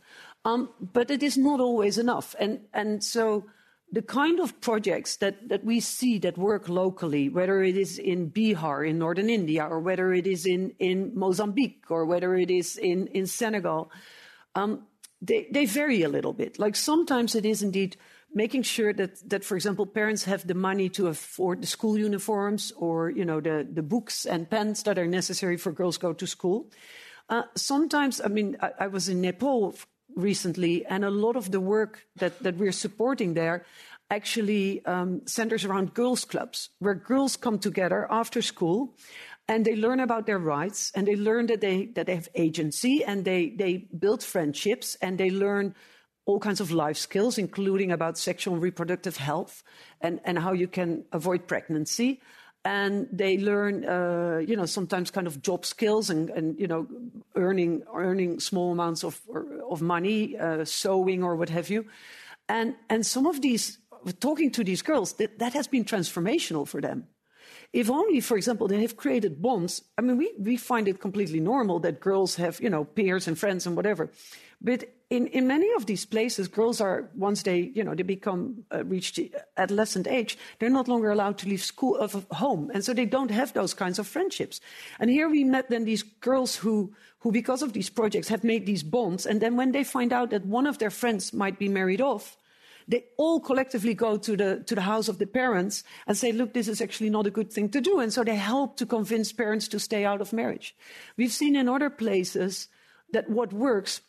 [0.45, 2.35] um, but it is not always enough.
[2.41, 3.45] And, and so
[3.93, 8.31] the kind of projects that, that we see that work locally, whether it is in
[8.31, 12.77] Bihar in northern India, or whether it is in, in Mozambique, or whether it is
[12.77, 13.91] in, in Senegal,
[14.55, 14.87] um,
[15.21, 16.59] they, they vary a little bit.
[16.59, 17.97] Like sometimes it is indeed
[18.33, 22.73] making sure that, that, for example, parents have the money to afford the school uniforms
[22.77, 26.27] or, you know, the, the books and pens that are necessary for girls go to
[26.27, 26.71] school.
[27.29, 29.75] Uh, sometimes, I mean, I, I, was in Nepal
[30.15, 33.65] recently, and a lot of the work that, that we're supporting there
[34.11, 38.97] actually um, centers around girls' clubs, where girls come together after school
[39.49, 43.03] and they learn about their rights and they learn that they that they have agency
[43.05, 45.75] and they they build friendships and they learn
[46.29, 49.63] all kinds of life skills, including about sexual and reproductive health
[50.03, 52.21] and, and how you can avoid pregnancy.
[52.67, 56.87] And they learn, uh, you know, sometimes kind of job skills and, and you know,
[57.35, 59.19] earning earning small amounts of
[59.71, 61.87] of money, uh, sewing or what have you.
[62.47, 63.79] And and some of these,
[64.21, 67.07] talking to these girls, that, that has been transformational for them.
[67.73, 69.83] If only, for example, they have created bonds.
[69.99, 73.39] I mean, we, we find it completely normal that girls have, you know, peers and
[73.39, 74.11] friends and whatever.
[74.61, 78.65] But in, in many of these places, girls are, once they, you know, they become,
[78.71, 78.83] uh,
[79.57, 82.71] adolescent age, they're not longer allowed to leave school, of home.
[82.73, 84.61] And so they don't have those kinds of friendships.
[84.99, 88.67] And here we met then these girls who, who, because of these projects, have made
[88.67, 89.27] these bonds.
[89.27, 92.37] And then when they find out that one of their friends might be married off,
[92.89, 96.55] they all collectively go to the, to the house of the parents and say, look,
[96.55, 98.01] this is actually not a good thing to do.
[98.01, 100.75] And so they help to convince parents to stay out of marriage.
[101.19, 102.69] We've seen in other places
[103.13, 104.01] that what works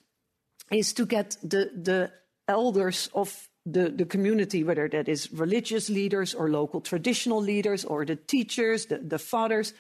[0.72, 2.12] is to get the, the
[2.48, 8.06] elders of the, the community, whether that is religious leaders or local traditional leaders or
[8.06, 9.74] the teachers, the, the fathers,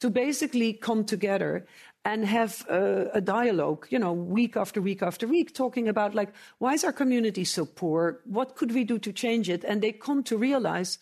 [0.00, 1.66] to basically come together
[2.04, 6.32] and have a, a, dialogue, you know, week after week after week, talking about like,
[6.58, 8.20] why is our community so poor?
[8.24, 9.64] What could we do to change it?
[9.64, 10.98] And they come to realize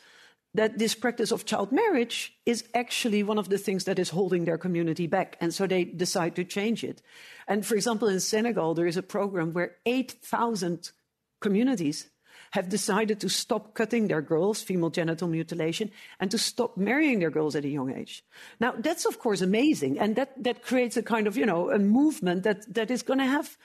[0.54, 4.44] that this practice of child marriage is actually one of the things that is holding
[4.44, 5.36] their community back.
[5.40, 7.02] And so they decide to change it.
[7.48, 10.92] And for example, in Senegal, there is a program where 8,000
[11.40, 12.08] communities
[12.52, 15.90] have decided to stop cutting their girls, female genital mutilation,
[16.20, 18.24] and to stop marrying their girls at a young age.
[18.60, 19.98] Now, that's of course amazing.
[19.98, 23.18] And that, that creates a kind of, you know, a movement that, that is going
[23.18, 23.56] to have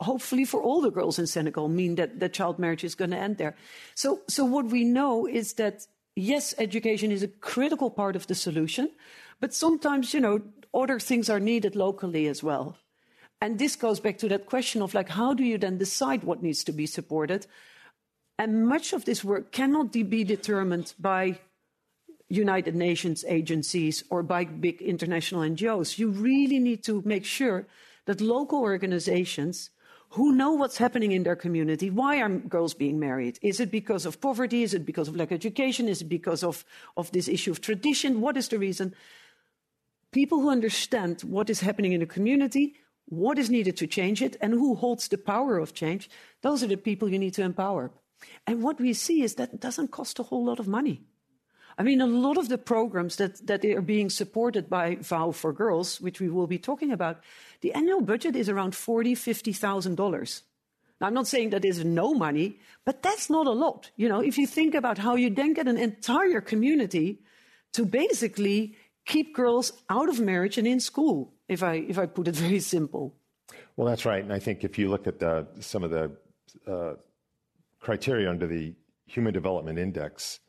[0.00, 3.16] hopefully for all the girls in Senegal mean that, that child marriage is going to
[3.16, 3.56] end there.
[3.94, 8.34] So, so what we know is that yes, education is a critical part of the
[8.34, 8.90] solution,
[9.40, 10.40] but sometimes, you know,
[10.74, 12.76] other things are needed locally as well.
[13.40, 16.42] And this goes back to that question of like, how do you then decide what
[16.42, 17.46] needs to be supported?
[18.38, 21.38] And much of this work cannot be determined by
[22.28, 25.98] United Nations agencies or by big international NGOs.
[25.98, 27.66] You really need to make sure
[28.06, 29.70] that local organizations
[30.10, 31.90] who know what's happening in their community.
[31.90, 33.38] Why are girls being married?
[33.42, 34.62] Is it because of poverty?
[34.62, 35.88] Is it because of lack of education?
[35.88, 36.64] Is it because of,
[36.96, 38.20] of this issue of tradition?
[38.20, 38.94] What is the reason?
[40.12, 42.74] People who understand what is happening in the community,
[43.06, 46.08] what is needed to change it, and who holds the power of change,
[46.42, 47.90] those are the people you need to empower.
[48.46, 51.02] And what we see is that it doesn't cost a whole lot of money.
[51.78, 55.52] I mean, a lot of the programs that, that are being supported by Vow for
[55.52, 57.20] Girls, which we will be talking about,
[57.60, 60.42] the annual budget is around forty, fifty thousand dollars.
[61.00, 63.90] Now, I'm not saying that is no money, but that's not a lot.
[63.96, 67.20] You know, if you think about how you then get an entire community
[67.74, 68.74] to basically
[69.04, 72.60] keep girls out of marriage and in school, if I if I put it very
[72.60, 73.14] simple.
[73.76, 76.10] Well, that's right, and I think if you look at the, some of the
[76.66, 76.94] uh,
[77.86, 78.74] criteria under the
[79.06, 80.40] Human Development Index,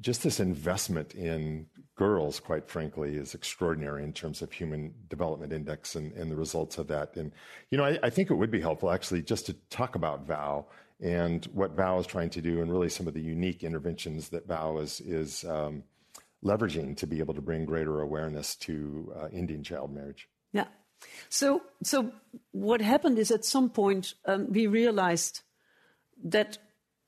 [0.00, 5.96] just this investment in girls, quite frankly, is extraordinary in terms of Human Development Index
[5.96, 7.14] and, and the results of that.
[7.16, 7.30] And,
[7.70, 10.64] you know, I, I, think it would be helpful actually just to talk about VOW
[11.02, 14.48] and what VOW is trying to do and really some of the unique interventions that
[14.48, 15.82] VOW is, is um,
[16.42, 20.26] leveraging to be able to bring greater awareness to uh, ending child marriage.
[20.52, 20.68] Yeah.
[21.28, 22.12] So, so
[22.52, 25.42] what happened is at some point um, we realized
[26.24, 26.58] that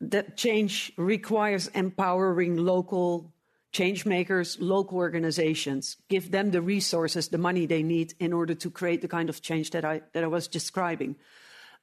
[0.01, 3.33] that change requires empowering local
[3.73, 8.71] change makers, local organizations, give them the resources, the money they need in order to
[8.71, 11.17] create the kind of change that I that I was describing.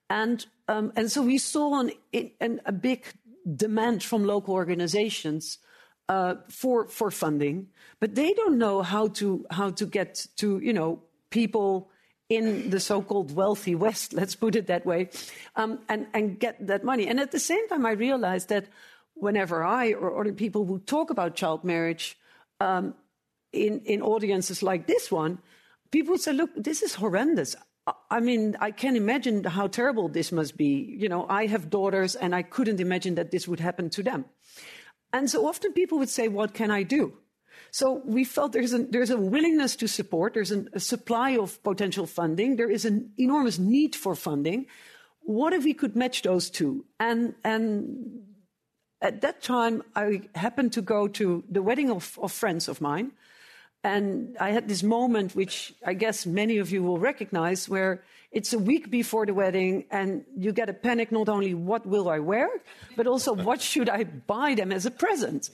[0.10, 1.92] And um, and so we saw an,
[2.40, 3.06] an, a big
[3.56, 5.58] demand from local organizations
[6.08, 7.68] uh, for for funding,
[8.00, 11.92] but they don't know how to how to get to you know people
[12.30, 15.10] in the so-called wealthy West, let's put it that way,
[15.56, 17.08] um, and, and get that money.
[17.08, 18.66] And at the same time, I realized that
[19.16, 22.18] whenever I or other people would talk about child marriage
[22.60, 22.94] um,
[23.52, 25.40] in, in audiences like this one,
[25.92, 27.56] people would say, look, this is horrendous.
[28.12, 30.96] I mean, I can't imagine how terrible this must be.
[31.00, 34.26] You know, I have daughters and I couldn't imagine that this would happen to them.
[35.12, 37.18] And so often people would say, what can I do?
[37.72, 41.62] So we felt there's, a there's a willingness to support, there's an, a supply of
[41.64, 44.66] potential funding, there is an enormous need for funding.
[45.22, 46.86] What if we could match those two?
[47.00, 48.24] And, and
[49.02, 53.12] at that time, I happened to go to the wedding of, of friends of mine.
[53.84, 58.54] And I had this moment, which I guess many of you will recognize, where it's
[58.54, 62.20] a week before the wedding and you get a panic not only what will I
[62.20, 62.50] wear,
[62.96, 65.50] but also what should I buy them as a present.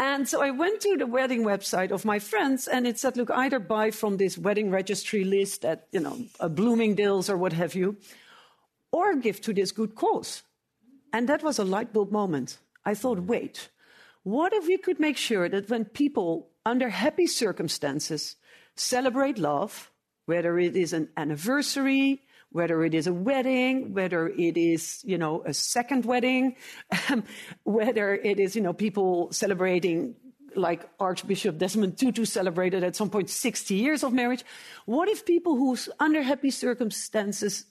[0.00, 3.30] And so I went to the wedding website of my friends and it said, look,
[3.30, 7.74] either buy from this wedding registry list at, you know, a Bloomingdale's or what have
[7.74, 7.96] you,
[8.90, 10.42] or give to this good cause.
[11.12, 12.58] And that was a light bulb moment.
[12.84, 13.68] I thought, wait,
[14.22, 18.36] what if we could make sure that when people under happy circumstances
[18.76, 19.90] celebrate love,
[20.26, 25.42] whether it is an anniversary, whether it is a wedding, whether it is, you know,
[25.44, 26.56] a second wedding,
[27.08, 27.24] um,
[27.64, 30.14] whether it is, you know, people celebrating
[30.54, 34.44] like Archbishop Desmond Tutu celebrated at some point 60 years of marriage.
[34.86, 37.64] What if people who under happy circumstances,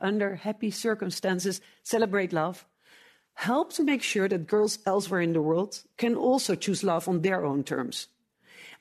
[0.00, 2.66] under happy circumstances celebrate love,
[3.34, 7.20] help to make sure that girls elsewhere in the world can also choose love on
[7.20, 8.08] their own terms?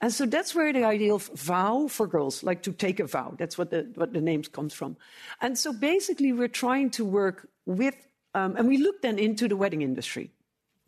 [0.02, 3.36] And so that's where the idea of vow for girls, like to take a vow,
[3.38, 4.98] that's what the, what the name comes from.
[5.42, 7.96] And so basically, we're trying to work with,
[8.34, 10.32] um, and we look then into the wedding industry.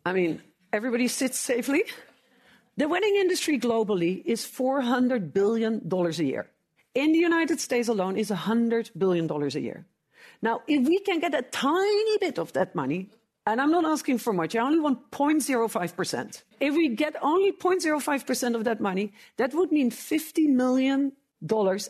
[0.04, 0.42] I mean,
[0.74, 1.84] everybody sits safely.
[2.76, 6.50] The wedding industry globally is $400 billion a year.
[6.96, 9.86] In the United States alone is $100 billion a year.
[10.42, 13.10] Now, if we can get a tiny bit of that money,
[13.46, 16.44] and I'm not asking for much, I only want 0.05%.
[16.60, 21.12] If we get only 0.05% of that money, that would mean $50 million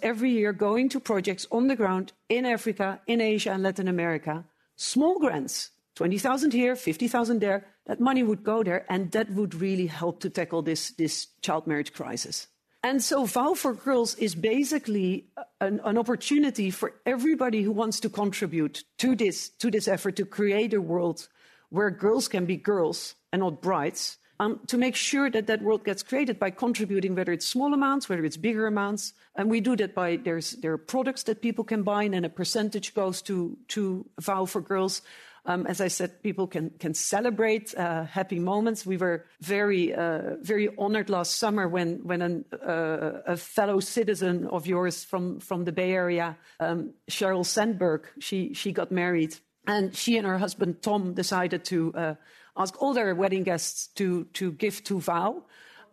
[0.02, 4.44] every year going to projects on the ground in Africa, in Asia, and Latin America.
[4.76, 9.86] Small grants, 20,000 here, 50,000 there, that money would go there, and that would really
[9.86, 12.48] help to tackle this, this child marriage crisis.
[12.82, 15.28] And so Vow for Girls is basically
[15.62, 20.26] an, an, opportunity for everybody who wants to contribute to this, to this effort to
[20.26, 21.30] create a world
[21.74, 25.84] where girls can be girls and not brides, um, to make sure that that world
[25.84, 29.14] gets created by contributing, whether it's small amounts, whether it's bigger amounts.
[29.36, 32.30] And we do that by there's, there are products that people can buy, and a
[32.30, 35.02] percentage goes to, to Vow for Girls.
[35.46, 38.86] Um, as I said, people can can celebrate uh, happy moments.
[38.86, 44.48] We were very uh, very honored last summer when when an, uh, a fellow citizen
[44.48, 49.36] of yours from from the Bay Area, um, Sheryl Sandberg, she she got married,
[49.67, 52.15] and she and her husband Tom decided to uh,
[52.58, 55.43] ask all their wedding guests to to give to Vow.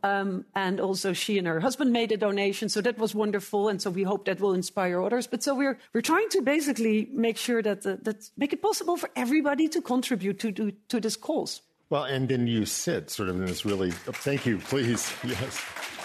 [0.03, 3.69] Um, and also she and her husband made a donation, so that was wonderful.
[3.69, 5.27] And so we hope that will inspire others.
[5.27, 8.97] But so we're we're trying to basically make sure that the, that make it possible
[8.97, 11.61] for everybody to contribute to to, to this cause.
[11.91, 13.91] Well, and then you sit sort of in this really.
[13.91, 15.13] Thank you, please.
[15.25, 16.00] Yes.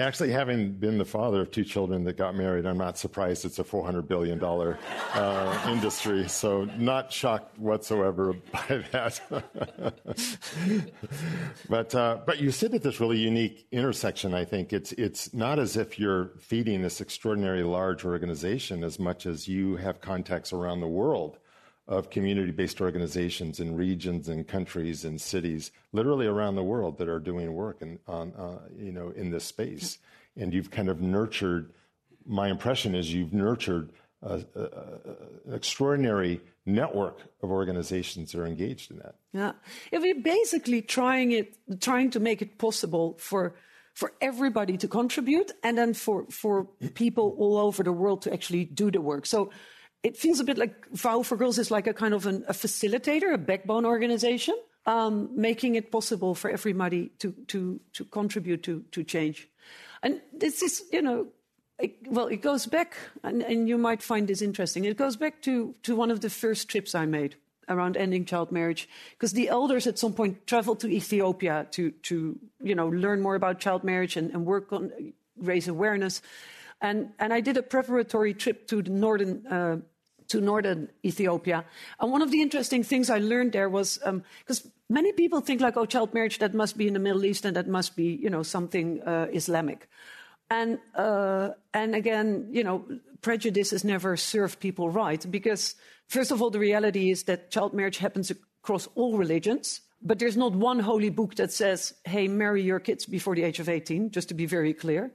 [0.00, 3.58] Actually, having been the father of two children that got married, I'm not surprised it's
[3.58, 6.26] a $400 billion uh, industry.
[6.26, 9.20] So, not shocked whatsoever by that.
[11.68, 14.72] but, uh, but you sit at this really unique intersection, I think.
[14.72, 19.76] It's, it's not as if you're feeding this extraordinarily large organization as much as you
[19.76, 21.38] have contacts around the world
[21.90, 27.18] of community-based organizations in regions and countries and cities, literally around the world, that are
[27.18, 29.98] doing work in, on, uh, you know, in this space.
[30.36, 31.72] And you've kind of nurtured.
[32.24, 33.90] My impression is you've nurtured
[34.22, 34.46] an
[35.52, 39.16] extraordinary network of organizations that are engaged in that.
[39.32, 39.52] Yeah,
[39.90, 43.56] if we're basically trying it, trying to make it possible for
[43.94, 48.64] for everybody to contribute, and then for for people all over the world to actually
[48.64, 49.26] do the work.
[49.26, 49.50] So
[50.02, 52.52] it feels a bit like Vow for Girls is like a kind of an, a
[52.52, 54.54] facilitator, a backbone organization,
[54.86, 59.48] um, making it possible for everybody to, to, to contribute to, to change.
[60.02, 61.28] And this is, you know,
[61.78, 64.84] it, well, it goes back, and, and you might find this interesting.
[64.84, 67.36] It goes back to, to one of the first trips I made
[67.68, 72.38] around ending child marriage, because the elders at some point traveled to Ethiopia to, to
[72.60, 74.90] you know, learn more about child marriage and, and work on,
[75.36, 76.20] raise awareness.
[76.80, 79.76] And, and I did a preparatory trip to the northern uh,
[80.30, 81.64] to northern Ethiopia.
[81.98, 85.60] And one of the interesting things I learned there was because um, many people think
[85.60, 88.18] like, oh, child marriage that must be in the Middle East and that must be
[88.22, 89.88] you know something uh, Islamic.
[90.48, 92.84] And uh, and again, you know,
[93.22, 95.74] prejudice has never served people right because
[96.08, 99.80] first of all, the reality is that child marriage happens across all religions.
[100.02, 103.60] But there's not one holy book that says, hey, marry your kids before the age
[103.60, 105.12] of 18, just to be very clear.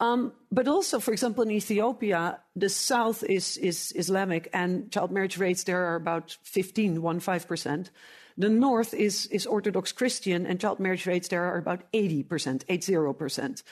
[0.00, 5.38] Um, but also, for example, in Ethiopia, the south is, is Islamic and child marriage
[5.38, 7.90] rates there are about 15, 15%.
[8.36, 13.62] The north is, is Orthodox Christian and child marriage rates there are about 80%, 80%.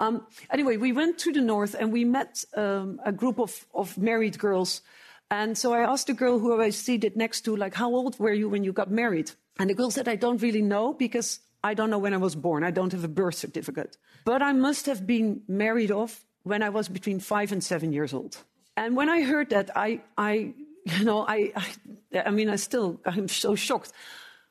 [0.00, 3.96] Um, anyway, we went to the north and we met um, a group of, of
[3.96, 4.82] married girls
[5.30, 8.32] And so I asked the girl who I seated next to, like, how old were
[8.32, 9.32] you when you got married?
[9.58, 12.34] And the girl said, I don't really know because I don't know when I was
[12.34, 12.64] born.
[12.64, 13.96] I don't have a birth certificate.
[14.24, 18.12] But I must have been married off when I was between five and seven years
[18.12, 18.36] old.
[18.76, 20.54] And when I heard that, I, I
[20.84, 23.92] you know, I, I, I mean, I still, I'm so shocked.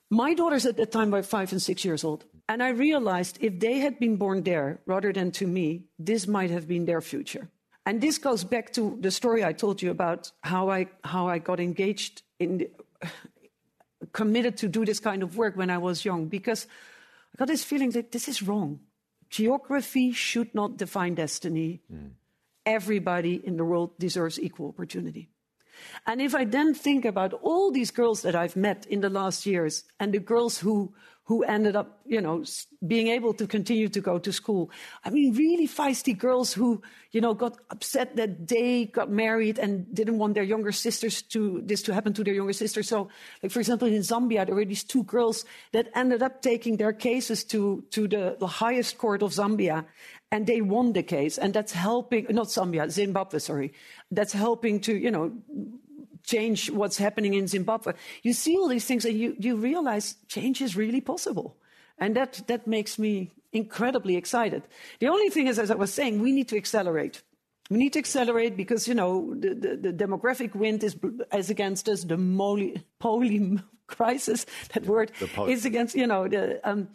[0.10, 2.26] My daughters at that time were five and six years old.
[2.48, 6.52] And I realized if they had been born there rather than to me, this might
[6.52, 7.50] have been their future.
[7.86, 11.40] And this goes back to the story I told you about how I, how I
[11.40, 12.68] got engaged in,
[14.12, 16.68] committed to do this kind of work when I was young, because
[17.36, 18.80] I got this feeling that this is wrong.
[19.30, 21.82] Geography should not define destiny.
[21.94, 22.12] Mm.
[22.66, 25.28] Everybody in the world deserves equal opportunity.
[26.08, 29.46] And if I then think about all these girls that I've met in the last
[29.46, 30.94] years and the girls who,
[31.26, 32.44] who ended up, you know,
[32.86, 34.70] being able to continue to go to school.
[35.04, 39.92] I mean, really feisty girls who, you know, got upset that they got married and
[39.94, 42.88] didn't want their younger sisters to, this to happen to their younger sisters.
[42.88, 43.10] So,
[43.42, 46.94] like, for example, in Zambia, there were these two girls that ended up taking their
[46.94, 49.86] cases to, to the, the highest court of Zambia
[50.32, 51.40] and they won the case.
[51.40, 53.74] And that's helping, not Zambia, Zimbabwe, sorry.
[54.12, 55.32] That's helping to, you know,
[56.26, 57.94] change what's happening in Zimbabwe.
[58.24, 61.58] You see all these things and you, you realize change is really possible.
[61.98, 64.64] And that, that makes me incredibly excited.
[65.00, 67.24] The only thing is, as I was saying, we need to accelerate.
[67.70, 70.96] We need to accelerate because, you know, the, the, the demographic wind is,
[71.34, 72.04] is against us.
[72.04, 75.12] The moly, poly crisis, that word,
[75.48, 76.90] is against, you know, the, um,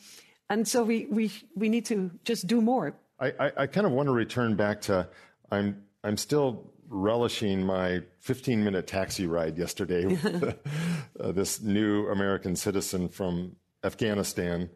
[0.48, 2.94] and so we, we, we need to just do more.
[3.18, 5.08] I, I, I kind of want to return back to
[5.50, 10.58] I'm, I'm still relishing my 15 minute taxi ride yesterday with
[11.20, 14.68] uh, this new American citizen from Afghanistan.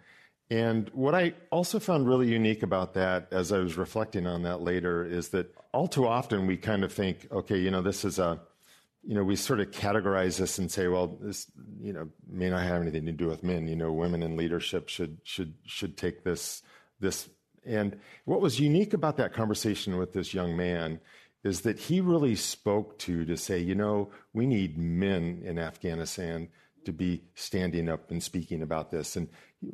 [0.49, 4.61] And what I also found really unique about that, as I was reflecting on that
[4.61, 8.21] later, is that all too often we kind of think, okay, you know, this is
[8.21, 8.41] a,
[9.03, 11.51] you know, we sort of categorize this and say, well, this,
[11.81, 13.67] you know, may not have anything to do with men.
[13.67, 16.63] You know, women in leadership should should should take this
[17.01, 17.29] this.
[17.67, 21.01] And what was unique about that conversation with this young man
[21.45, 26.49] is that he really spoke to to say, you know, we need men in Afghanistan
[26.85, 29.17] to be standing up and speaking about this.
[29.17, 29.29] And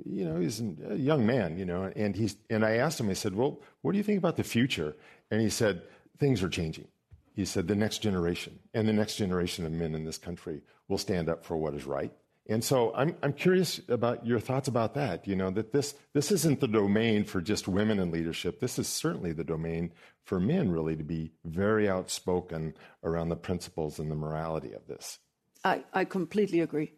[0.07, 3.15] you know, he's a young man, you know, and he's and I asked him, I
[3.15, 4.97] said, well, what do you think about the future?
[5.31, 5.83] And he said,
[6.19, 6.89] things are changing.
[7.35, 10.99] He said, the next generation and the next generation of men in this country will
[10.99, 12.13] stand up for what is right
[12.51, 15.27] and so I'm, I'm curious about your thoughts about that.
[15.27, 18.59] You know, that this, this isn't the domain for just women in leadership.
[18.59, 19.93] This is certainly the domain
[20.25, 22.75] for men, really, to be very outspoken
[23.05, 25.21] around the principles and the morality of this.
[25.65, 26.93] I, I completely agree.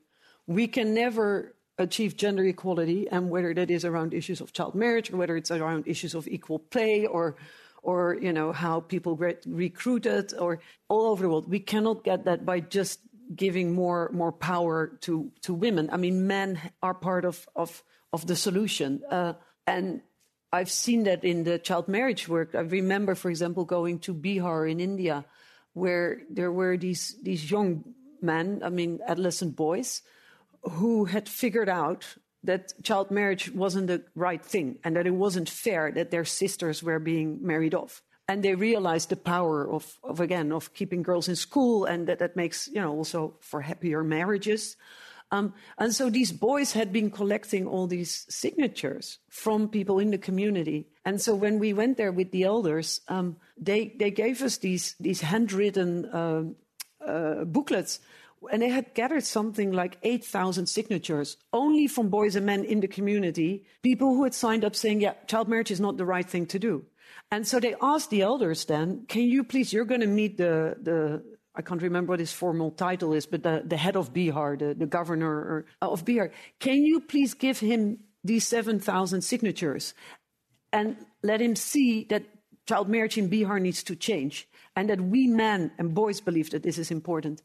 [0.47, 5.13] We can never achieve gender equality, and whether that is around issues of child marriage
[5.13, 7.37] or whether it's around issues of equal pay or
[7.83, 12.25] or you know how people get recruited or all over the world we cannot get
[12.25, 13.01] that by just
[13.35, 15.91] giving more more power to to women.
[15.93, 19.35] I mean, men are part of of of the solution, uh,
[19.67, 20.03] and
[20.53, 22.55] I've seen that in the child marriage work.
[22.55, 25.25] I remember, for example, going to Bihar in India,
[25.73, 27.85] where there were these these young
[28.21, 30.03] men, I mean, adolescent boys,
[30.63, 35.49] who had figured out that child marriage wasn't the right thing and that it wasn't
[35.49, 38.03] fair that their sisters were being married off
[38.33, 42.19] and they realized the power of, of again of keeping girls in school and that
[42.19, 44.77] that makes you know also for happier marriages
[45.31, 50.19] um, and so these boys had been collecting all these signatures from people in the
[50.19, 54.57] community and so when we went there with the elders um, they they gave us
[54.57, 56.43] these these handwritten uh,
[57.07, 58.01] uh, booklets
[58.51, 62.89] and they had gathered something like 8,000 signatures only from boys and men in the
[62.89, 66.47] community, people who had signed up saying, yeah, child marriage is not the right thing
[66.47, 66.85] to do.
[67.33, 70.77] And so they asked the elders then, can you please, you're going to meet the,
[70.83, 71.23] the,
[71.55, 74.75] I can't remember what his formal title is, but the, the head of Bihar, the,
[74.75, 76.31] the governor of Bihar,
[76.61, 79.95] can you please give him these 7,000 signatures
[80.75, 82.25] and let him see that
[82.69, 86.63] child marriage in Bihar needs to change and that we men and boys believe that
[86.63, 87.41] this is important.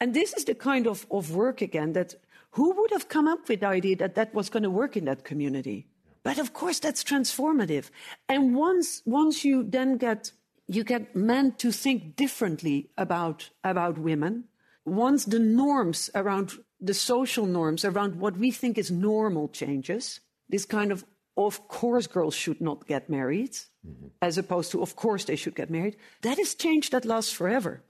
[0.00, 2.14] And this is the kind of, of work again that
[2.52, 5.06] who would have come up with the idea that that was going to work in
[5.06, 5.89] that community?
[6.22, 7.90] But of course, that's transformative.
[8.28, 10.32] And once, once you then get,
[10.68, 14.44] you get men to think differently about, about women,
[14.84, 20.64] once the norms around the social norms around what we think is normal changes, this
[20.64, 21.04] kind of,
[21.36, 23.52] of course, girls should not get married,
[23.86, 24.08] mm-hmm.
[24.22, 27.82] as opposed to, of course, they should get married, that is change that lasts forever.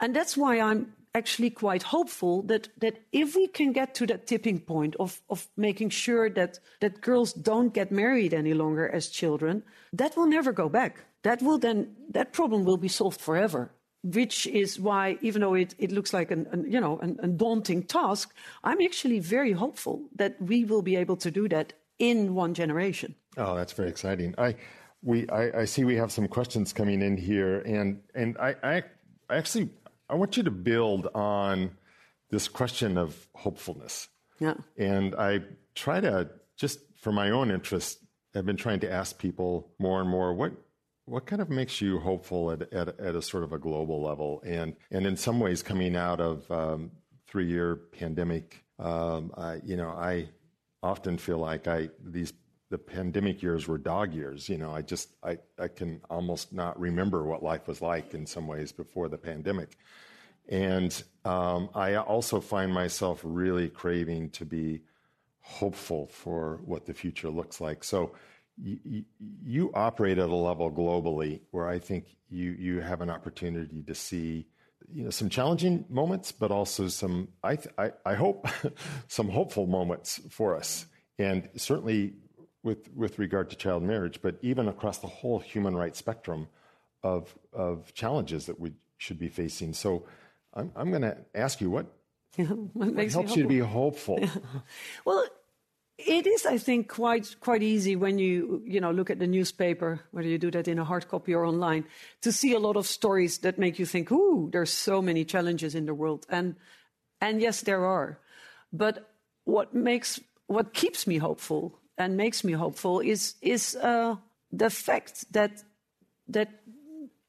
[0.00, 4.26] And that's why I'm actually quite hopeful that, that if we can get to that
[4.26, 9.08] tipping point of, of making sure that, that girls don't get married any longer as
[9.08, 11.04] children, that will never go back.
[11.22, 13.70] That will then, that problem will be solved forever.
[14.02, 17.28] which is why, even though it, it looks like an, an you know an, a
[17.28, 18.34] daunting task,
[18.64, 23.14] I'm actually very hopeful that we will be able to do that in one generation.
[23.36, 24.34] Oh, that's very exciting.
[24.38, 24.56] I
[25.02, 28.82] we I, I see we have some questions coming in here, and and I, I
[29.30, 29.70] actually
[30.08, 31.72] I want you to build on
[32.30, 34.08] this question of hopefulness.
[34.40, 34.54] Yeah.
[34.76, 35.40] And I
[35.74, 37.98] try to just for my own interest,
[38.34, 40.52] I've been trying to ask people more and more what
[41.04, 44.42] what kind of makes you hopeful at, at, at a sort of a global level,
[44.46, 46.92] and and in some ways coming out of um,
[47.26, 50.28] three year pandemic, um, I, you know, I
[50.82, 52.32] often feel like I these
[52.72, 54.48] the pandemic years were dog years.
[54.48, 58.26] You know, I just I I can almost not remember what life was like in
[58.26, 59.76] some ways before the pandemic,
[60.48, 60.90] and
[61.26, 64.80] um, I also find myself really craving to be
[65.40, 67.84] hopeful for what the future looks like.
[67.84, 68.14] So
[68.56, 69.04] you,
[69.44, 73.94] you operate at a level globally where I think you you have an opportunity to
[73.94, 74.46] see
[74.90, 78.48] you know some challenging moments, but also some I I, I hope
[79.08, 80.86] some hopeful moments for us,
[81.18, 82.14] and certainly
[82.62, 86.48] with with regard to child marriage, but even across the whole human rights spectrum
[87.02, 89.72] of of challenges that we should be facing.
[89.72, 90.04] So
[90.54, 91.86] I'm I'm going to ask you what.
[92.72, 94.18] what, helps you to be hopeful?
[95.04, 95.26] well,
[95.98, 100.00] it is, I think, quite quite easy when you you know look at the newspaper,
[100.12, 101.84] whether you do that in a hard copy or online,
[102.22, 105.74] to see a lot of stories that make you think, "Ooh, there's so many challenges
[105.74, 106.56] in the world," and
[107.20, 108.18] and yes, there are.
[108.72, 109.12] But
[109.44, 114.16] what makes what keeps me hopeful and makes me hopeful is is uh,
[114.50, 115.62] the fact that
[116.28, 116.48] that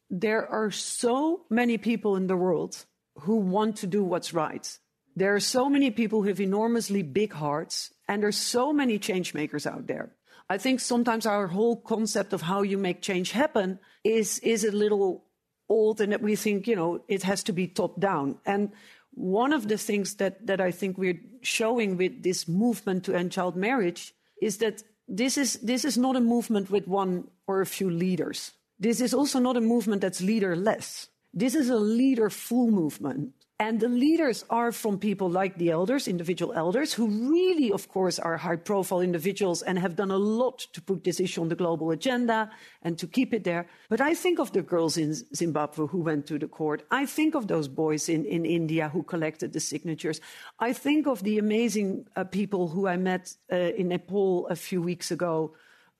[0.09, 2.85] there are so many people in the world
[3.19, 4.77] who want to do what's right.
[5.15, 9.33] There are so many people who have enormously big hearts and there's so many change
[9.33, 10.11] makers out there.
[10.49, 14.71] I think sometimes our whole concept of how you make change happen is, is a
[14.71, 15.23] little
[15.69, 18.37] old and that we think, you know, it has to be top down.
[18.45, 18.71] And
[19.13, 23.31] one of the things that, that I think we're showing with this movement to end
[23.31, 24.13] child marriage
[24.43, 28.51] is that this is, this is not a movement with one or a few leaders.
[28.79, 31.07] This is also not a movement that's leaderless.
[31.33, 33.33] This is a leader full movement.
[33.63, 38.19] And the leaders are from people like the elders, individual elders, who really, of course,
[38.19, 41.55] are high profile individuals and have done a lot to put this issue on the
[41.55, 42.51] global agenda
[42.81, 43.65] and to keep it there.
[43.87, 46.83] But I think of the girls in Zimbabwe who went to the court.
[46.91, 50.19] I think of those boys in, in India who collected the signatures.
[50.59, 54.81] I think of the amazing uh, people who I met uh, in Nepal a few
[54.81, 55.53] weeks ago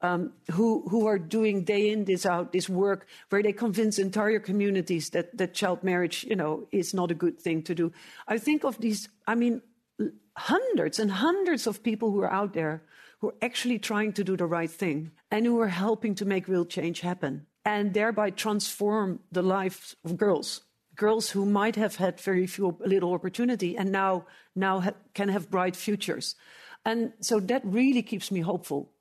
[0.04, 4.40] um, who, who are doing day in, day out this work where they convince entire
[4.40, 7.92] communities that, that child marriage, you know, is not a good thing to do.
[8.28, 9.62] I think of these, I mean,
[10.38, 12.84] hundreds and hundreds of people who are out there
[13.20, 16.48] who are actually trying to do the right thing and who are helping to make
[16.48, 20.62] real change happen and thereby transform the lives of girls
[20.96, 24.26] girls who might have had very few little opportunity and now
[24.56, 26.36] now ha- can have bright futures
[26.86, 28.93] and so that really keeps me hopeful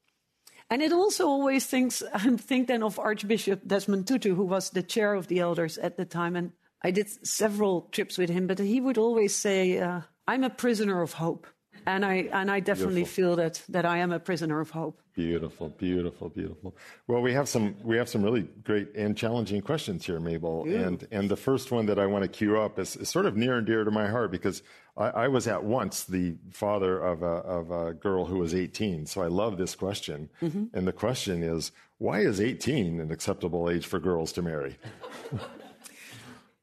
[0.71, 4.83] and it also always thinks, I think then of Archbishop Desmond Tutu, who was the
[4.83, 6.37] chair of the elders at the time.
[6.37, 6.53] And
[6.83, 11.03] I did several trips with him, but he would always say, uh, I'm a prisoner
[11.03, 11.47] of hope.
[11.85, 13.15] And I, and I definitely beautiful.
[13.15, 15.03] feel that, that I am a prisoner of hope.
[15.15, 16.75] Beautiful, beautiful, beautiful.
[17.07, 20.65] Well, we have some we have some really great and challenging questions here, Mabel.
[20.65, 23.37] And and the first one that I want to queue up is, is sort of
[23.37, 24.63] near and dear to my heart because
[24.97, 29.07] I, I, was at once the father of a of a girl who was 18.
[29.07, 30.29] So I love this question.
[30.43, 30.65] Mm-hmm.
[30.75, 34.77] And the question is, why is 18 an acceptable age for girls to marry?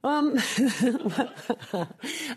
[0.04, 0.36] Um,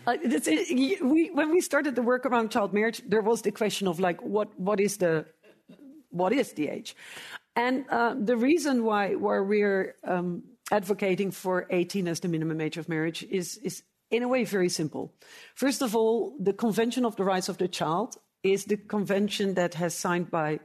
[0.07, 3.99] it, we, when we started the work around child marriage, there was the question of
[3.99, 5.25] like, what, what is the,
[6.09, 6.95] what is the age?
[7.55, 12.77] And uh, the reason why, why we're um, advocating for 18 as the minimum age
[12.77, 13.83] of marriage is, is,
[14.13, 15.11] in a way, very simple.
[15.55, 19.73] First of all, the Convention of the Rights of the Child is the convention that
[19.73, 20.59] has signed by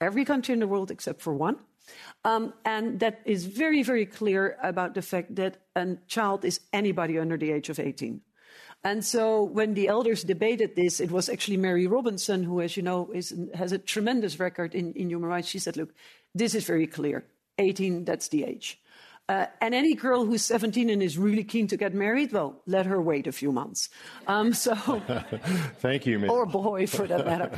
[0.00, 1.56] every country in the world except for one.
[2.24, 7.18] Um, and that is very, very clear about the fact that a child is anybody
[7.18, 8.20] under the age of 18.
[8.84, 12.82] And so when the elders debated this, it was actually Mary Robinson, who, as you
[12.82, 15.48] know, is, has a tremendous record in, in human rights.
[15.48, 15.94] She said, look,
[16.34, 17.24] this is very clear.
[17.58, 18.81] 18, that's the age.
[19.32, 22.84] Uh, and any girl who's 17 and is really keen to get married, well, let
[22.84, 23.88] her wait a few months.
[24.26, 24.74] Um, so,
[25.78, 27.50] thank you, or boy for that matter.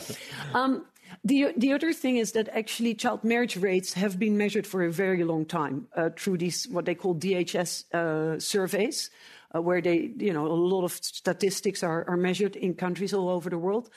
[0.54, 0.86] Um,
[1.24, 4.92] the, the other thing is that actually child marriage rates have been measured for a
[4.92, 9.10] very long time uh, through these what they call DHS uh, surveys,
[9.52, 13.28] uh, where they, you know, a lot of statistics are, are measured in countries all
[13.28, 13.90] over the world.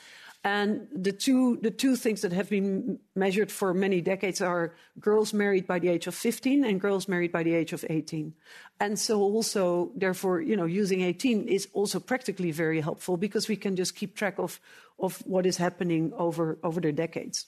[0.43, 5.33] And the two, the two things that have been measured for many decades are girls
[5.33, 8.33] married by the age of 15 and girls married by the age of 18.
[8.79, 13.57] And so also, therefore, you know, using 18 is also practically very helpful because we
[13.57, 14.59] can just keep track of,
[14.99, 17.47] of what is happening over, over the decades.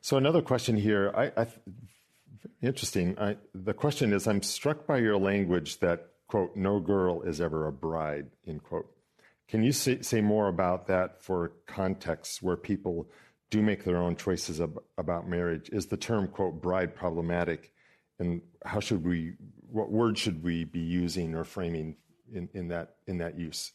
[0.00, 1.46] So another question here, I, I,
[2.62, 3.18] interesting.
[3.18, 7.66] I, the question is, I'm struck by your language that, quote, no girl is ever
[7.66, 8.88] a bride, end quote.
[9.48, 13.08] Can you say, say more about that for contexts where people
[13.50, 15.70] do make their own choices ab- about marriage?
[15.70, 17.72] Is the term, quote, bride problematic?
[18.18, 19.34] And how should we,
[19.70, 21.96] what word should we be using or framing
[22.32, 23.72] in, in, that, in that use?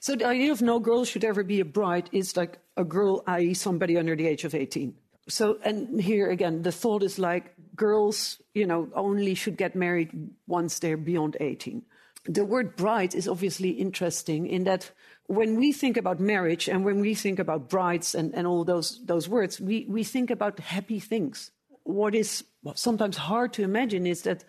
[0.00, 3.22] So the idea of no girl should ever be a bride is like a girl,
[3.26, 4.94] i.e., somebody under the age of 18.
[5.28, 10.10] So, and here again, the thought is like girls, you know, only should get married
[10.46, 11.82] once they're beyond 18
[12.24, 14.90] the word bride is obviously interesting in that
[15.26, 19.04] when we think about marriage and when we think about brides and, and all those,
[19.04, 21.50] those words, we, we think about happy things.
[21.84, 22.44] What is
[22.74, 24.44] sometimes hard to imagine is that,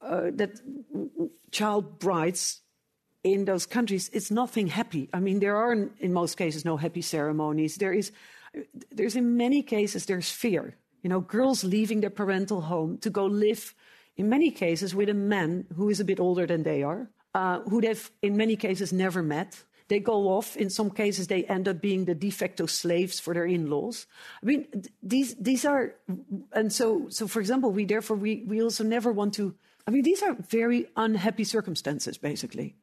[0.00, 0.60] uh, that
[1.50, 2.60] child brides
[3.22, 5.08] in those countries, it's nothing happy.
[5.12, 7.76] I mean, there are, in most cases, no happy ceremonies.
[7.76, 8.12] There is,
[8.90, 10.76] there's in many cases, there's fear.
[11.02, 13.74] You know, girls leaving their parental home to go live
[14.16, 17.60] in many cases with a man who is a bit older than they are, uh,
[17.60, 19.64] who they've in many cases never met.
[19.88, 20.56] They go off.
[20.56, 24.06] In some cases, they end up being the de facto slaves for their in-laws.
[24.42, 24.66] I mean,
[25.02, 25.94] these these are,
[26.52, 29.54] and so so for example, we therefore we we also never want to.
[29.86, 32.76] I mean, these are very unhappy circumstances, basically.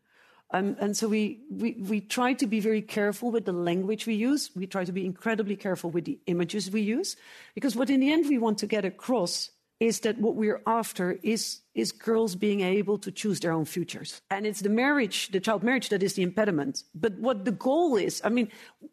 [0.54, 4.16] Um, and so we, we, we try to be very careful with the language we
[4.16, 4.52] use.
[4.56, 7.16] We try to be incredibly careful with the images we use.
[7.56, 9.50] Because what in the end we want to get across
[9.82, 14.22] is that what we're after is, is girls being able to choose their own futures.
[14.30, 16.84] And it's the marriage, the child marriage, that is the impediment.
[16.94, 18.50] But what the goal is, I mean,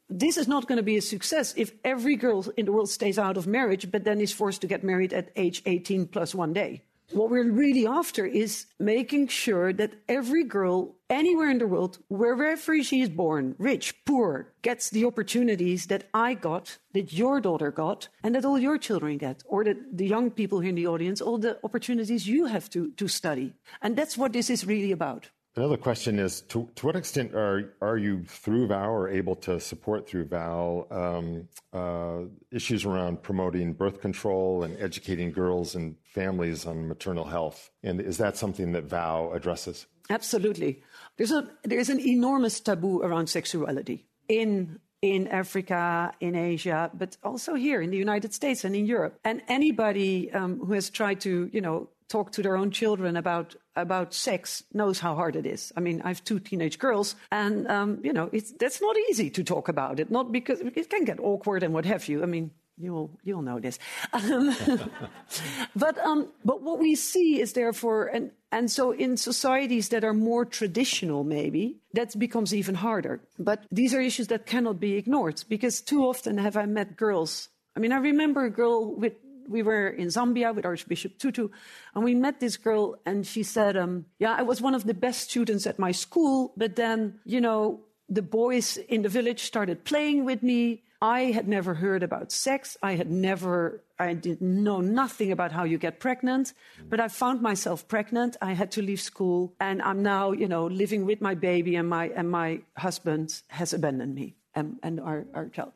[0.09, 3.19] this is not going to be a success if every girl in the world stays
[3.19, 6.55] out of marriage, but then is forced to get married at age 18 plus one
[6.55, 6.83] day.
[7.13, 12.83] What we're really after is making sure that every girl anywhere in the world, wherever
[12.83, 18.09] she is born, rich, poor, gets the opportunities that I got, that your daughter got,
[18.23, 21.23] and that all your children get, or that the young people here in the audience,
[21.23, 23.55] all the opportunities you have to, to study.
[23.81, 25.31] And that's what this is really about.
[25.57, 29.59] Another question is to, to what extent are, are you, through VOW, or able to
[29.59, 36.65] support through VOW um, uh, issues around promoting birth control and educating girls and families
[36.65, 37.71] on maternal health?
[37.83, 39.87] And is that something that VOW addresses?
[40.11, 40.83] Absolutely.
[41.17, 47.55] There's, a, there's an enormous taboo around sexuality in in Africa, in Asia, but also
[47.55, 49.19] here in the United States and in Europe.
[49.25, 53.55] And anybody um, who has tried to, you know, talk to their own children about
[53.77, 55.73] about sex knows how hard it is.
[55.77, 59.31] I mean, I have two teenage girls, and um, you know, it's that's not easy
[59.31, 60.11] to talk about it.
[60.11, 62.23] Not because it can get awkward and what have you.
[62.23, 63.79] I mean, you'll you'll know this.
[64.13, 64.55] Um,
[65.77, 70.15] but um, but what we see is therefore, and and so in societies that are
[70.15, 73.21] more traditional, maybe that becomes even harder.
[73.39, 77.49] But these are issues that cannot be ignored because too often have I met girls.
[77.77, 79.13] I mean, I remember a girl with
[79.49, 81.49] we were in Zambia with Archbishop Tutu,
[81.95, 84.95] and we met this girl, and she said, um, "Yeah, I was one of the
[84.95, 89.85] best students at my school, but then, you know, the boys in the village started
[89.85, 90.83] playing with me.
[91.01, 92.77] I had never heard about sex.
[92.83, 96.55] I had never, I didn't know nothing about how you get pregnant,
[96.91, 98.37] but I found myself pregnant.
[98.43, 101.89] I had to leave school, and I'm now, you know, living with my baby, and
[101.89, 105.73] my and my husband has abandoned me and, and our, our child.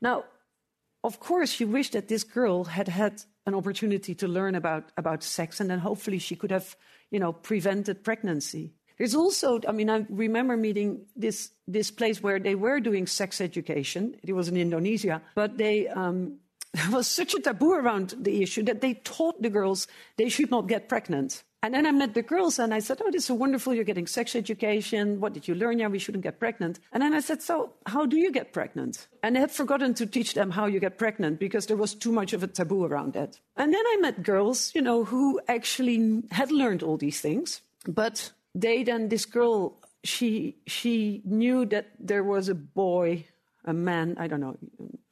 [0.00, 0.24] Now,
[1.02, 5.22] of course, she wished that this girl had had an opportunity to learn about, about
[5.22, 6.76] sex, and then hopefully she could have,
[7.10, 8.74] you know, prevented pregnancy.
[8.98, 13.40] There's also, I mean, I remember meeting this this place where they were doing sex
[13.40, 14.16] education.
[14.22, 16.40] It was in Indonesia, but they um,
[16.74, 19.88] there was such a taboo around the issue that they taught the girls
[20.18, 21.42] they should not get pregnant.
[21.62, 23.74] And then I met the girls and I said, Oh, this is so wonderful.
[23.74, 25.20] You're getting sex education.
[25.20, 25.78] What did you learn?
[25.78, 26.80] Yeah, we shouldn't get pregnant.
[26.92, 29.08] And then I said, So how do you get pregnant?
[29.22, 32.12] And they had forgotten to teach them how you get pregnant because there was too
[32.12, 33.38] much of a taboo around that.
[33.56, 37.60] And then I met girls, you know, who actually had learned all these things.
[37.86, 43.26] But they then, this girl, she, she knew that there was a boy,
[43.66, 44.56] a man, I don't know,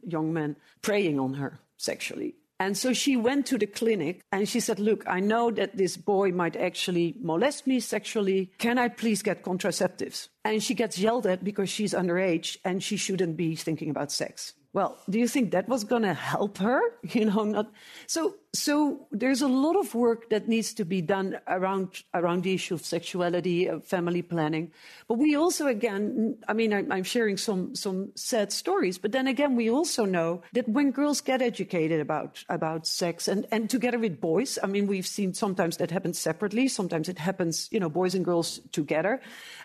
[0.07, 2.35] young man, preying on her sexually.
[2.61, 5.97] And so she went to the clinic and she said, Look, I know that this
[5.97, 8.51] boy might actually molest me sexually.
[8.59, 10.29] Can I please get contraceptives?
[10.45, 14.55] And she gets yelled at because she's underage and she shouldn't be thinking about sex.
[14.73, 16.81] Well, do you think that was going to help her?
[17.03, 17.73] You know, not.
[18.07, 22.55] So so there's a lot of work that needs to be done around around the
[22.55, 24.73] issue of sexuality, of family planning.
[25.07, 29.27] But we also, again, I mean, I'm, I'm sharing some some sad stories, but then
[29.27, 33.99] again, we also know that when girls get educated about about sex and and together
[33.99, 37.91] with boys, I mean, we've seen sometimes that happens separately, sometimes it happens, you know,
[37.91, 39.21] boys and girls together,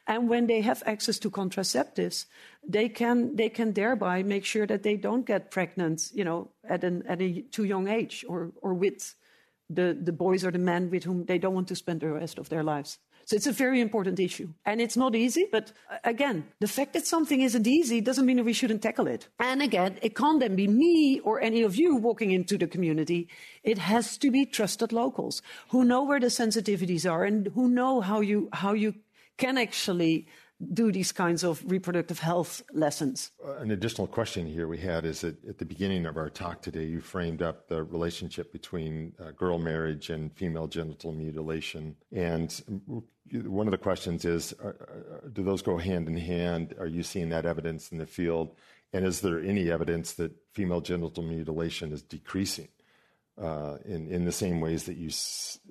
[0.08, 2.26] and when they have access to contraceptives,
[2.68, 6.84] they can they can thereby make sure that they don't get pregnant, you know, at
[6.84, 9.16] an at a too young age or or with
[9.70, 12.38] the the boys or the men with whom they don't want to spend the rest
[12.38, 12.99] of their lives.
[13.26, 14.49] So it's a very important issue.
[14.66, 18.38] And it's not easy, but uh, again, the fact that something isn't easy doesn't mean
[18.38, 19.30] that we shouldn't tackle it.
[19.39, 23.30] And again, it can't then be me or any of you walking into the community.
[23.64, 28.01] It has to be trusted locals who know where the sensitivities are and who know
[28.01, 28.95] how you, how you
[29.38, 30.28] can actually
[30.74, 33.32] do these kinds of reproductive health lessons.
[33.45, 36.62] Uh, an additional question here we had is that at the beginning of our talk
[36.62, 41.95] today, you framed up the relationship between uh, girl marriage and female genital mutilation.
[42.12, 44.74] And one of the questions is uh, uh,
[45.32, 46.76] do those go hand in hand?
[46.80, 48.56] Are you seeing that evidence in the field?
[48.93, 52.68] And is there any evidence that female genital mutilation is decreasing?
[53.42, 55.10] Uh, in in the same ways that you,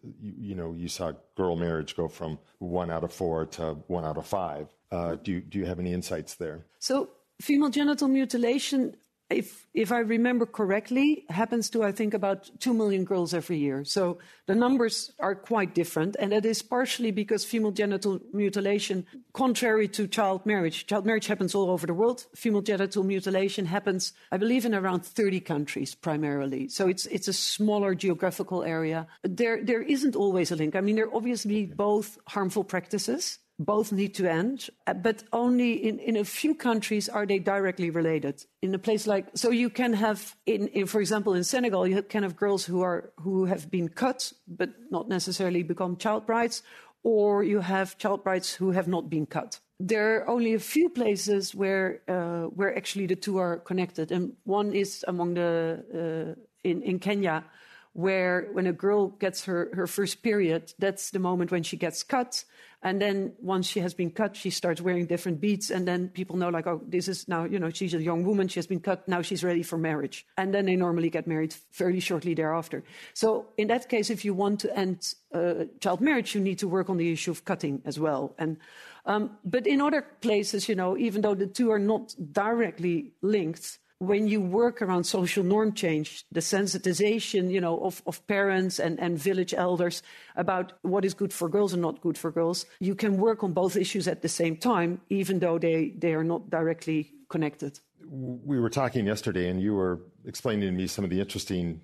[0.02, 4.04] you, you know you saw girl marriage go from one out of four to one
[4.04, 4.68] out of five.
[4.90, 6.66] Uh, do do you have any insights there?
[6.78, 7.10] So
[7.40, 8.96] female genital mutilation
[9.32, 13.84] if if I remember correctly, happens to I think about two million girls every year.
[13.84, 19.88] So the numbers are quite different, and that is partially because female genital mutilation, contrary
[19.88, 22.26] to child marriage, child marriage happens all over the world.
[22.34, 26.68] Female genital mutilation happens, I believe, in around 30 countries primarily.
[26.68, 29.06] So it's it's a smaller geographical area.
[29.22, 30.76] There there isn't always a link.
[30.76, 35.98] I mean, they're obviously both harmful practices both need to end, uh, but only in,
[35.98, 38.44] in a few countries are they directly related.
[38.60, 42.02] In a place like, so you can have, in, in, for example, in Senegal, you
[42.02, 46.62] can have girls who are who have been cut but not necessarily become child brides,
[47.02, 49.60] or you have child brides who have not been cut.
[49.80, 54.32] There are only a few places where uh, where actually the two are connected, and
[54.44, 57.44] one is among the uh, in in Kenya
[57.92, 62.02] where when a girl gets her, her first period, that's the moment when she gets
[62.02, 62.44] cut.
[62.84, 65.70] And then once she has been cut, she starts wearing different beads.
[65.70, 68.48] And then people know, like, oh, this is now, you know, she's a young woman.
[68.48, 69.06] She has been cut.
[69.06, 70.26] Now she's ready for marriage.
[70.36, 72.82] And then they normally get married fairly shortly thereafter.
[73.14, 76.68] So in that case, if you want to end uh, child marriage, you need to
[76.68, 78.34] work on the issue of cutting as well.
[78.36, 78.56] And
[79.04, 83.78] um, but in other places, you know, even though the two are not directly linked,
[84.02, 88.98] when you work around social norm change, the sensitization, you know, of, of parents and,
[88.98, 90.02] and village elders
[90.34, 93.52] about what is good for girls and not good for girls, you can work on
[93.52, 97.78] both issues at the same time, even though they, they are not directly connected.
[98.10, 101.80] We were talking yesterday, and you were explaining to me some of the interesting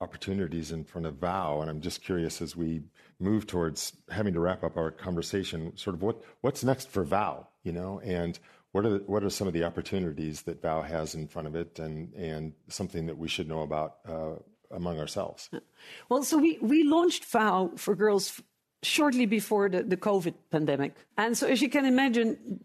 [0.00, 2.80] opportunities in front of VOW, and I'm just curious as we
[3.20, 7.46] move towards having to wrap up our conversation, sort of what what's next for VOW,
[7.62, 8.38] you know, and
[8.72, 11.54] what are, the, what are some of the opportunities that VOW has in front of
[11.54, 14.34] it and, something that we should know about uh,
[14.70, 15.48] among ourselves?
[16.08, 18.40] Well, so we, launched VOW for girls
[18.82, 20.94] shortly before the, the COVID pandemic.
[21.16, 22.60] And so, as you can imagine,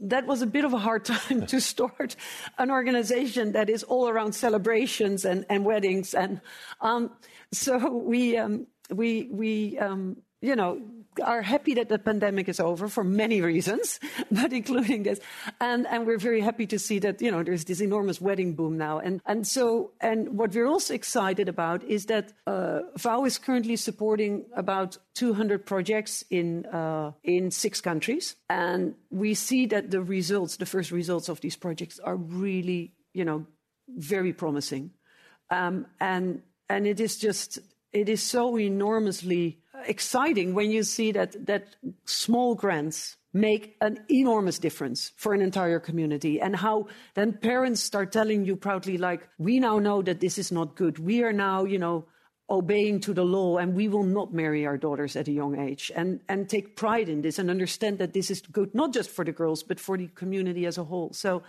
[0.00, 2.16] that was a bit of a hard time to start
[2.58, 6.14] an organization that is all around celebrations and, and weddings.
[6.14, 6.40] And
[6.80, 7.10] um,
[7.52, 10.80] so we, um, we, we um, you know,
[11.20, 14.00] are happy that the pandemic is over for many reasons,
[14.30, 15.20] but including this.
[15.60, 18.78] And, and we're very happy to see that, you know, there's this enormous wedding boom
[18.78, 18.98] now.
[18.98, 23.76] And, and so, and what we're also excited about is that, uh, VOW is currently
[23.76, 28.36] supporting about 200 projects in, uh, in six countries.
[28.48, 33.24] And we see that the results, the first results of these projects are really, you
[33.24, 33.46] know,
[33.88, 34.90] very promising.
[35.50, 37.58] Um, and, and it is just,
[37.92, 44.58] it is so enormously exciting when you see that, that small grants make an enormous
[44.58, 49.60] difference for an entire community and how then parents start telling you proudly like we
[49.60, 50.98] now know that this is not good.
[50.98, 52.06] We are now you know
[52.50, 55.92] obeying to the law and we will not marry our daughters at a young age.
[55.94, 59.24] And and take pride in this and understand that this is good not just for
[59.24, 61.12] the girls but for the community as a whole.
[61.12, 61.42] So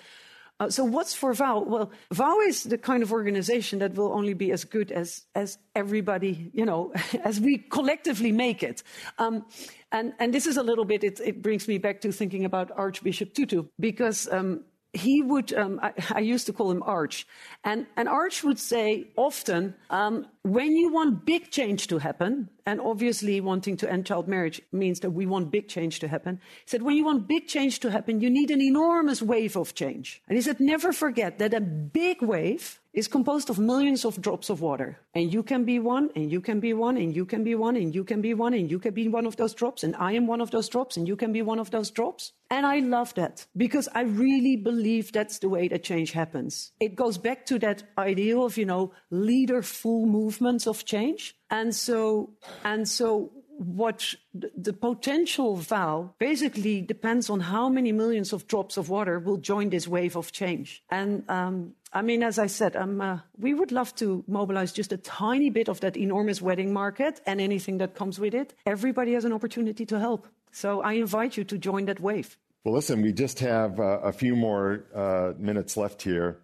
[0.59, 1.63] uh, so what's for VOW?
[1.67, 5.57] Well, VOW is the kind of organization that will only be as good as as
[5.73, 6.91] everybody, you know,
[7.23, 8.83] as we collectively make it.
[9.17, 9.45] Um,
[9.91, 11.03] and and this is a little bit.
[11.03, 14.27] It, it, brings me back to thinking about Archbishop Tutu because.
[14.31, 17.27] Um, he would, um, I, I, used to call him Arch,
[17.63, 22.79] and, and Arch would say often, um, when you want big change to happen, and
[22.79, 26.69] obviously wanting to end child marriage means that we want big change to happen, he
[26.69, 30.21] said, when you want big change to happen, you need an enormous wave of change.
[30.27, 34.49] And he said, never forget that a big wave is composed of millions of drops
[34.49, 34.99] of water.
[35.13, 37.75] And you can be one, and you can be one, and you can be one,
[37.75, 40.13] and you can be one, and you can be one of those drops, and I
[40.13, 42.33] am one of those drops, and you can be one of those drops.
[42.51, 46.71] And I love that because I really believe that's the way that change happens.
[46.79, 50.07] It goes back to that idea of, you know, leaderful
[50.39, 51.35] movements of change.
[51.49, 52.31] And so,
[52.63, 58.87] and so what the potential vow basically depends on how many millions of drops of
[58.89, 60.81] water will join this wave of change.
[60.89, 64.93] And um, I mean, as I said, um, uh, we would love to mobilize just
[64.93, 68.53] a tiny bit of that enormous wedding market and anything that comes with it.
[68.65, 70.27] Everybody has an opportunity to help.
[70.51, 72.37] So I invite you to join that wave.
[72.63, 76.39] Well, listen, we just have uh, a few more uh, minutes left here.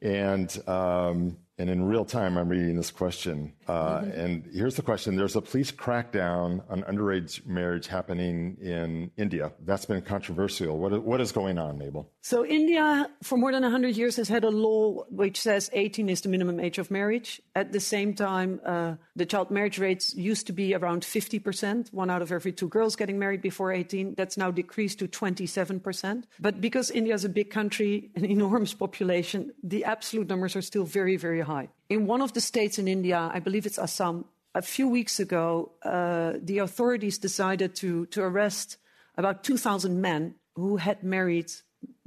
[0.00, 3.52] And um, and in real time, I'm reading this question.
[3.68, 4.10] Uh, mm-hmm.
[4.10, 9.52] And here's the question There's a police crackdown on underage marriage happening in India.
[9.64, 10.78] That's been controversial.
[10.78, 12.10] What, what is going on, Mabel?
[12.24, 16.22] So, India, for more than 100 years, has had a law which says 18 is
[16.22, 17.42] the minimum age of marriage.
[17.54, 22.08] At the same time, uh, the child marriage rates used to be around 50%, one
[22.08, 24.14] out of every two girls getting married before 18.
[24.14, 26.24] That's now decreased to 27%.
[26.40, 30.84] But because India is a big country, an enormous population, the absolute numbers are still
[30.84, 31.68] very, very high.
[31.90, 35.72] In one of the states in India, I believe it's Assam, a few weeks ago,
[35.82, 38.78] uh, the authorities decided to, to arrest
[39.18, 41.52] about 2,000 men who had married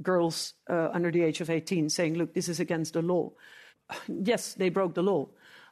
[0.02, 3.32] girls uh, under the age of 18, saying, look, this is against the law.
[4.08, 5.28] yes, they broke the law.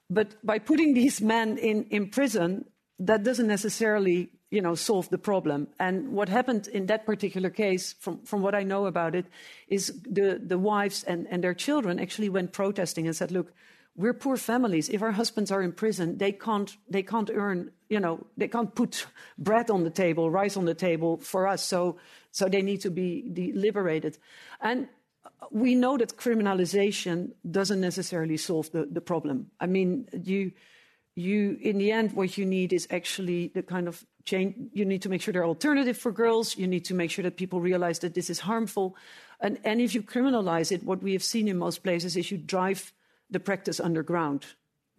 [0.08, 2.64] But by putting these men in, in prison,
[2.98, 5.68] that doesn't necessarily you know, solve the problem.
[5.80, 9.26] And what happened in that particular case, from, from what I know about it,
[9.68, 13.52] is the, the wives and, and their children actually went protesting and said, look,
[13.96, 14.88] we're poor families.
[14.88, 18.74] If our husbands are in prison, they can't, they can't earn, you know, they can't
[18.74, 19.06] put
[19.38, 21.62] bread on the table, rice on the table for us.
[21.62, 21.96] So,
[22.30, 24.18] so they need to be liberated.
[24.60, 24.88] And
[25.50, 29.50] we know that criminalization doesn't necessarily solve the, the problem.
[29.60, 30.52] I mean, you,
[31.14, 34.54] you, in the end, what you need is actually the kind of change.
[34.72, 36.56] You need to make sure there are alternatives for girls.
[36.56, 38.96] You need to make sure that people realize that this is harmful.
[39.40, 42.38] And, and if you criminalize it, what we have seen in most places is you
[42.38, 42.92] drive
[43.30, 44.46] the practice underground,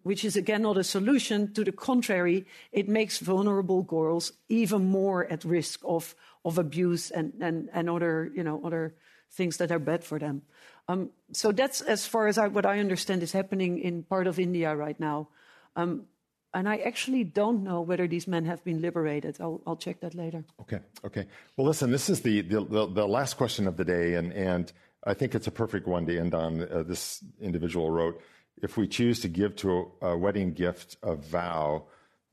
[0.03, 1.53] which is again not a solution.
[1.53, 7.34] To the contrary, it makes vulnerable girls even more at risk of, of abuse and,
[7.41, 8.95] and, and other, you know, other
[9.32, 10.41] things that are bad for them.
[10.88, 14.39] Um, so that's as far as I, what I understand is happening in part of
[14.39, 15.28] India right now.
[15.75, 16.05] Um,
[16.53, 19.38] and I actually don't know whether these men have been liberated.
[19.39, 20.45] I'll, I'll check that later.
[20.61, 21.28] Okay, okay.
[21.55, 24.71] Well, listen, this is the, the, the, the last question of the day, and, and
[25.08, 26.62] I think it's a perfect one to end on.
[26.62, 28.22] Uh, this individual wrote
[28.62, 31.86] If we choose to give to a, a wedding gift a vow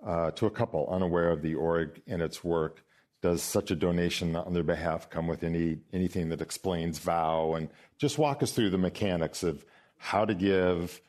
[0.04, 2.82] uh, to a couple unaware of the org and its work,
[3.22, 7.54] does such a donation on their behalf come with any anything that explains vow?
[7.54, 9.64] And just walk us through the mechanics of
[9.96, 11.00] how to give,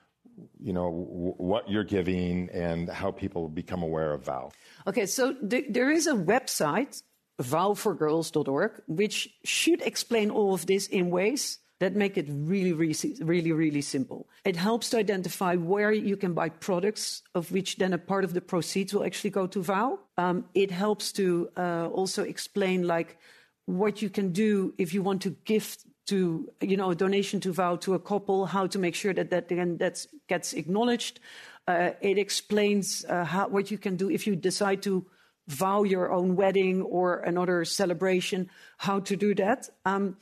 [0.60, 4.52] you know, w- what you're giving and how people become aware of vow.
[4.88, 7.02] Okay, so th- there is a website,
[7.42, 13.52] vowforgirls.org, which should explain all of this in ways that make it really, really, really,
[13.52, 14.28] really simple.
[14.46, 18.34] It helps to identify where you can buy products, of which then a part of
[18.34, 20.00] the proceeds will actually go to vow.
[20.18, 23.18] Um, it helps to uh, also explain like
[23.66, 27.52] what you can do if you want to gift to you know a donation to
[27.52, 31.20] vow to a couple how to make sure that that then that gets acknowledged
[31.68, 35.04] uh, it explains uh, how, what you can do if you decide to
[35.48, 40.18] vow your own wedding or another celebration how to do that um,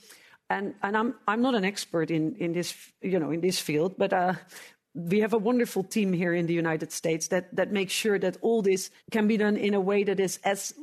[0.50, 3.96] and and i'm i'm not an expert in in this you know in this field
[3.98, 4.34] but uh,
[4.94, 8.38] we have a wonderful team here in the United States that, that makes sure that
[8.42, 10.74] all this can be done in a way that is as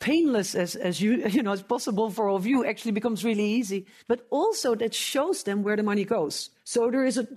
[0.00, 3.44] painless as, as you, you know, as possible for all of you actually becomes really
[3.44, 6.50] easy, but also that shows them where the money goes.
[6.64, 7.28] So there is an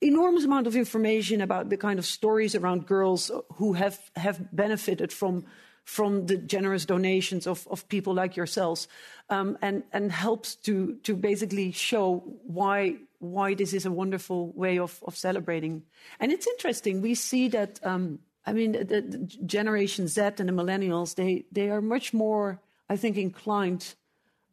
[0.00, 5.12] enormous amount of information about the kind of stories around girls who have, have benefited
[5.12, 5.46] from,
[5.84, 8.88] from the generous donations of, of people like yourselves,
[9.28, 14.78] um, and, and helps to, to basically show why, why this is a wonderful way
[14.78, 15.82] of, of celebrating.
[16.18, 17.00] And it's interesting.
[17.00, 21.70] We see that, um, I mean, the, the, Generation Z and the millennials, they, they
[21.70, 23.94] are much more, I think, inclined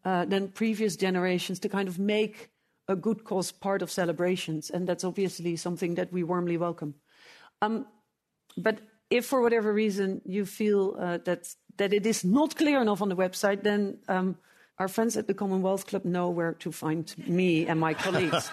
[0.06, 2.50] uh, than previous generations to kind of make
[2.88, 4.70] a good cause part of celebrations.
[4.70, 6.96] And that's obviously something that we warmly welcome.
[7.62, 7.86] Um,
[8.56, 8.80] but
[9.10, 11.48] if for whatever reason you feel uh, that,
[11.78, 14.38] that it is not clear enough on the website, then um,
[14.80, 18.50] our friends at the Commonwealth Club know where to find me and my colleagues,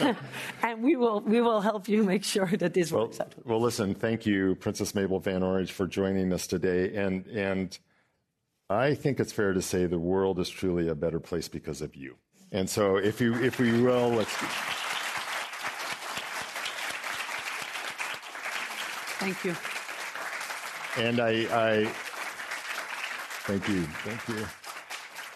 [0.62, 3.34] and we will we will help you make sure that this well, works out.
[3.44, 7.78] Well, listen, thank you, Princess Mabel Van Oranje, for joining us today, and and
[8.68, 11.94] I think it's fair to say the world is truly a better place because of
[11.94, 12.16] you.
[12.50, 14.34] And so, if you if we will, let's.
[19.20, 19.77] Thank you.
[20.98, 21.84] And I, I
[23.46, 24.46] thank you, thank you.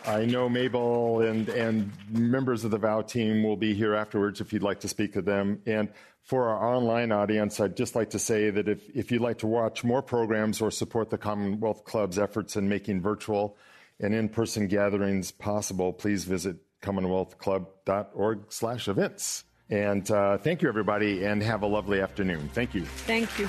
[0.04, 4.52] I know Mabel and, and members of the VOW team will be here afterwards if
[4.52, 5.62] you'd like to speak to them.
[5.64, 5.88] And
[6.24, 9.46] for our online audience, I'd just like to say that if, if you'd like to
[9.46, 13.56] watch more programs or support the Commonwealth Club's efforts in making virtual
[14.00, 19.44] and in-person gatherings possible, please visit commonwealthclub.org slash events.
[19.70, 22.50] And uh, thank you, everybody, and have a lovely afternoon.
[22.52, 22.84] Thank you.
[22.84, 23.48] Thank you.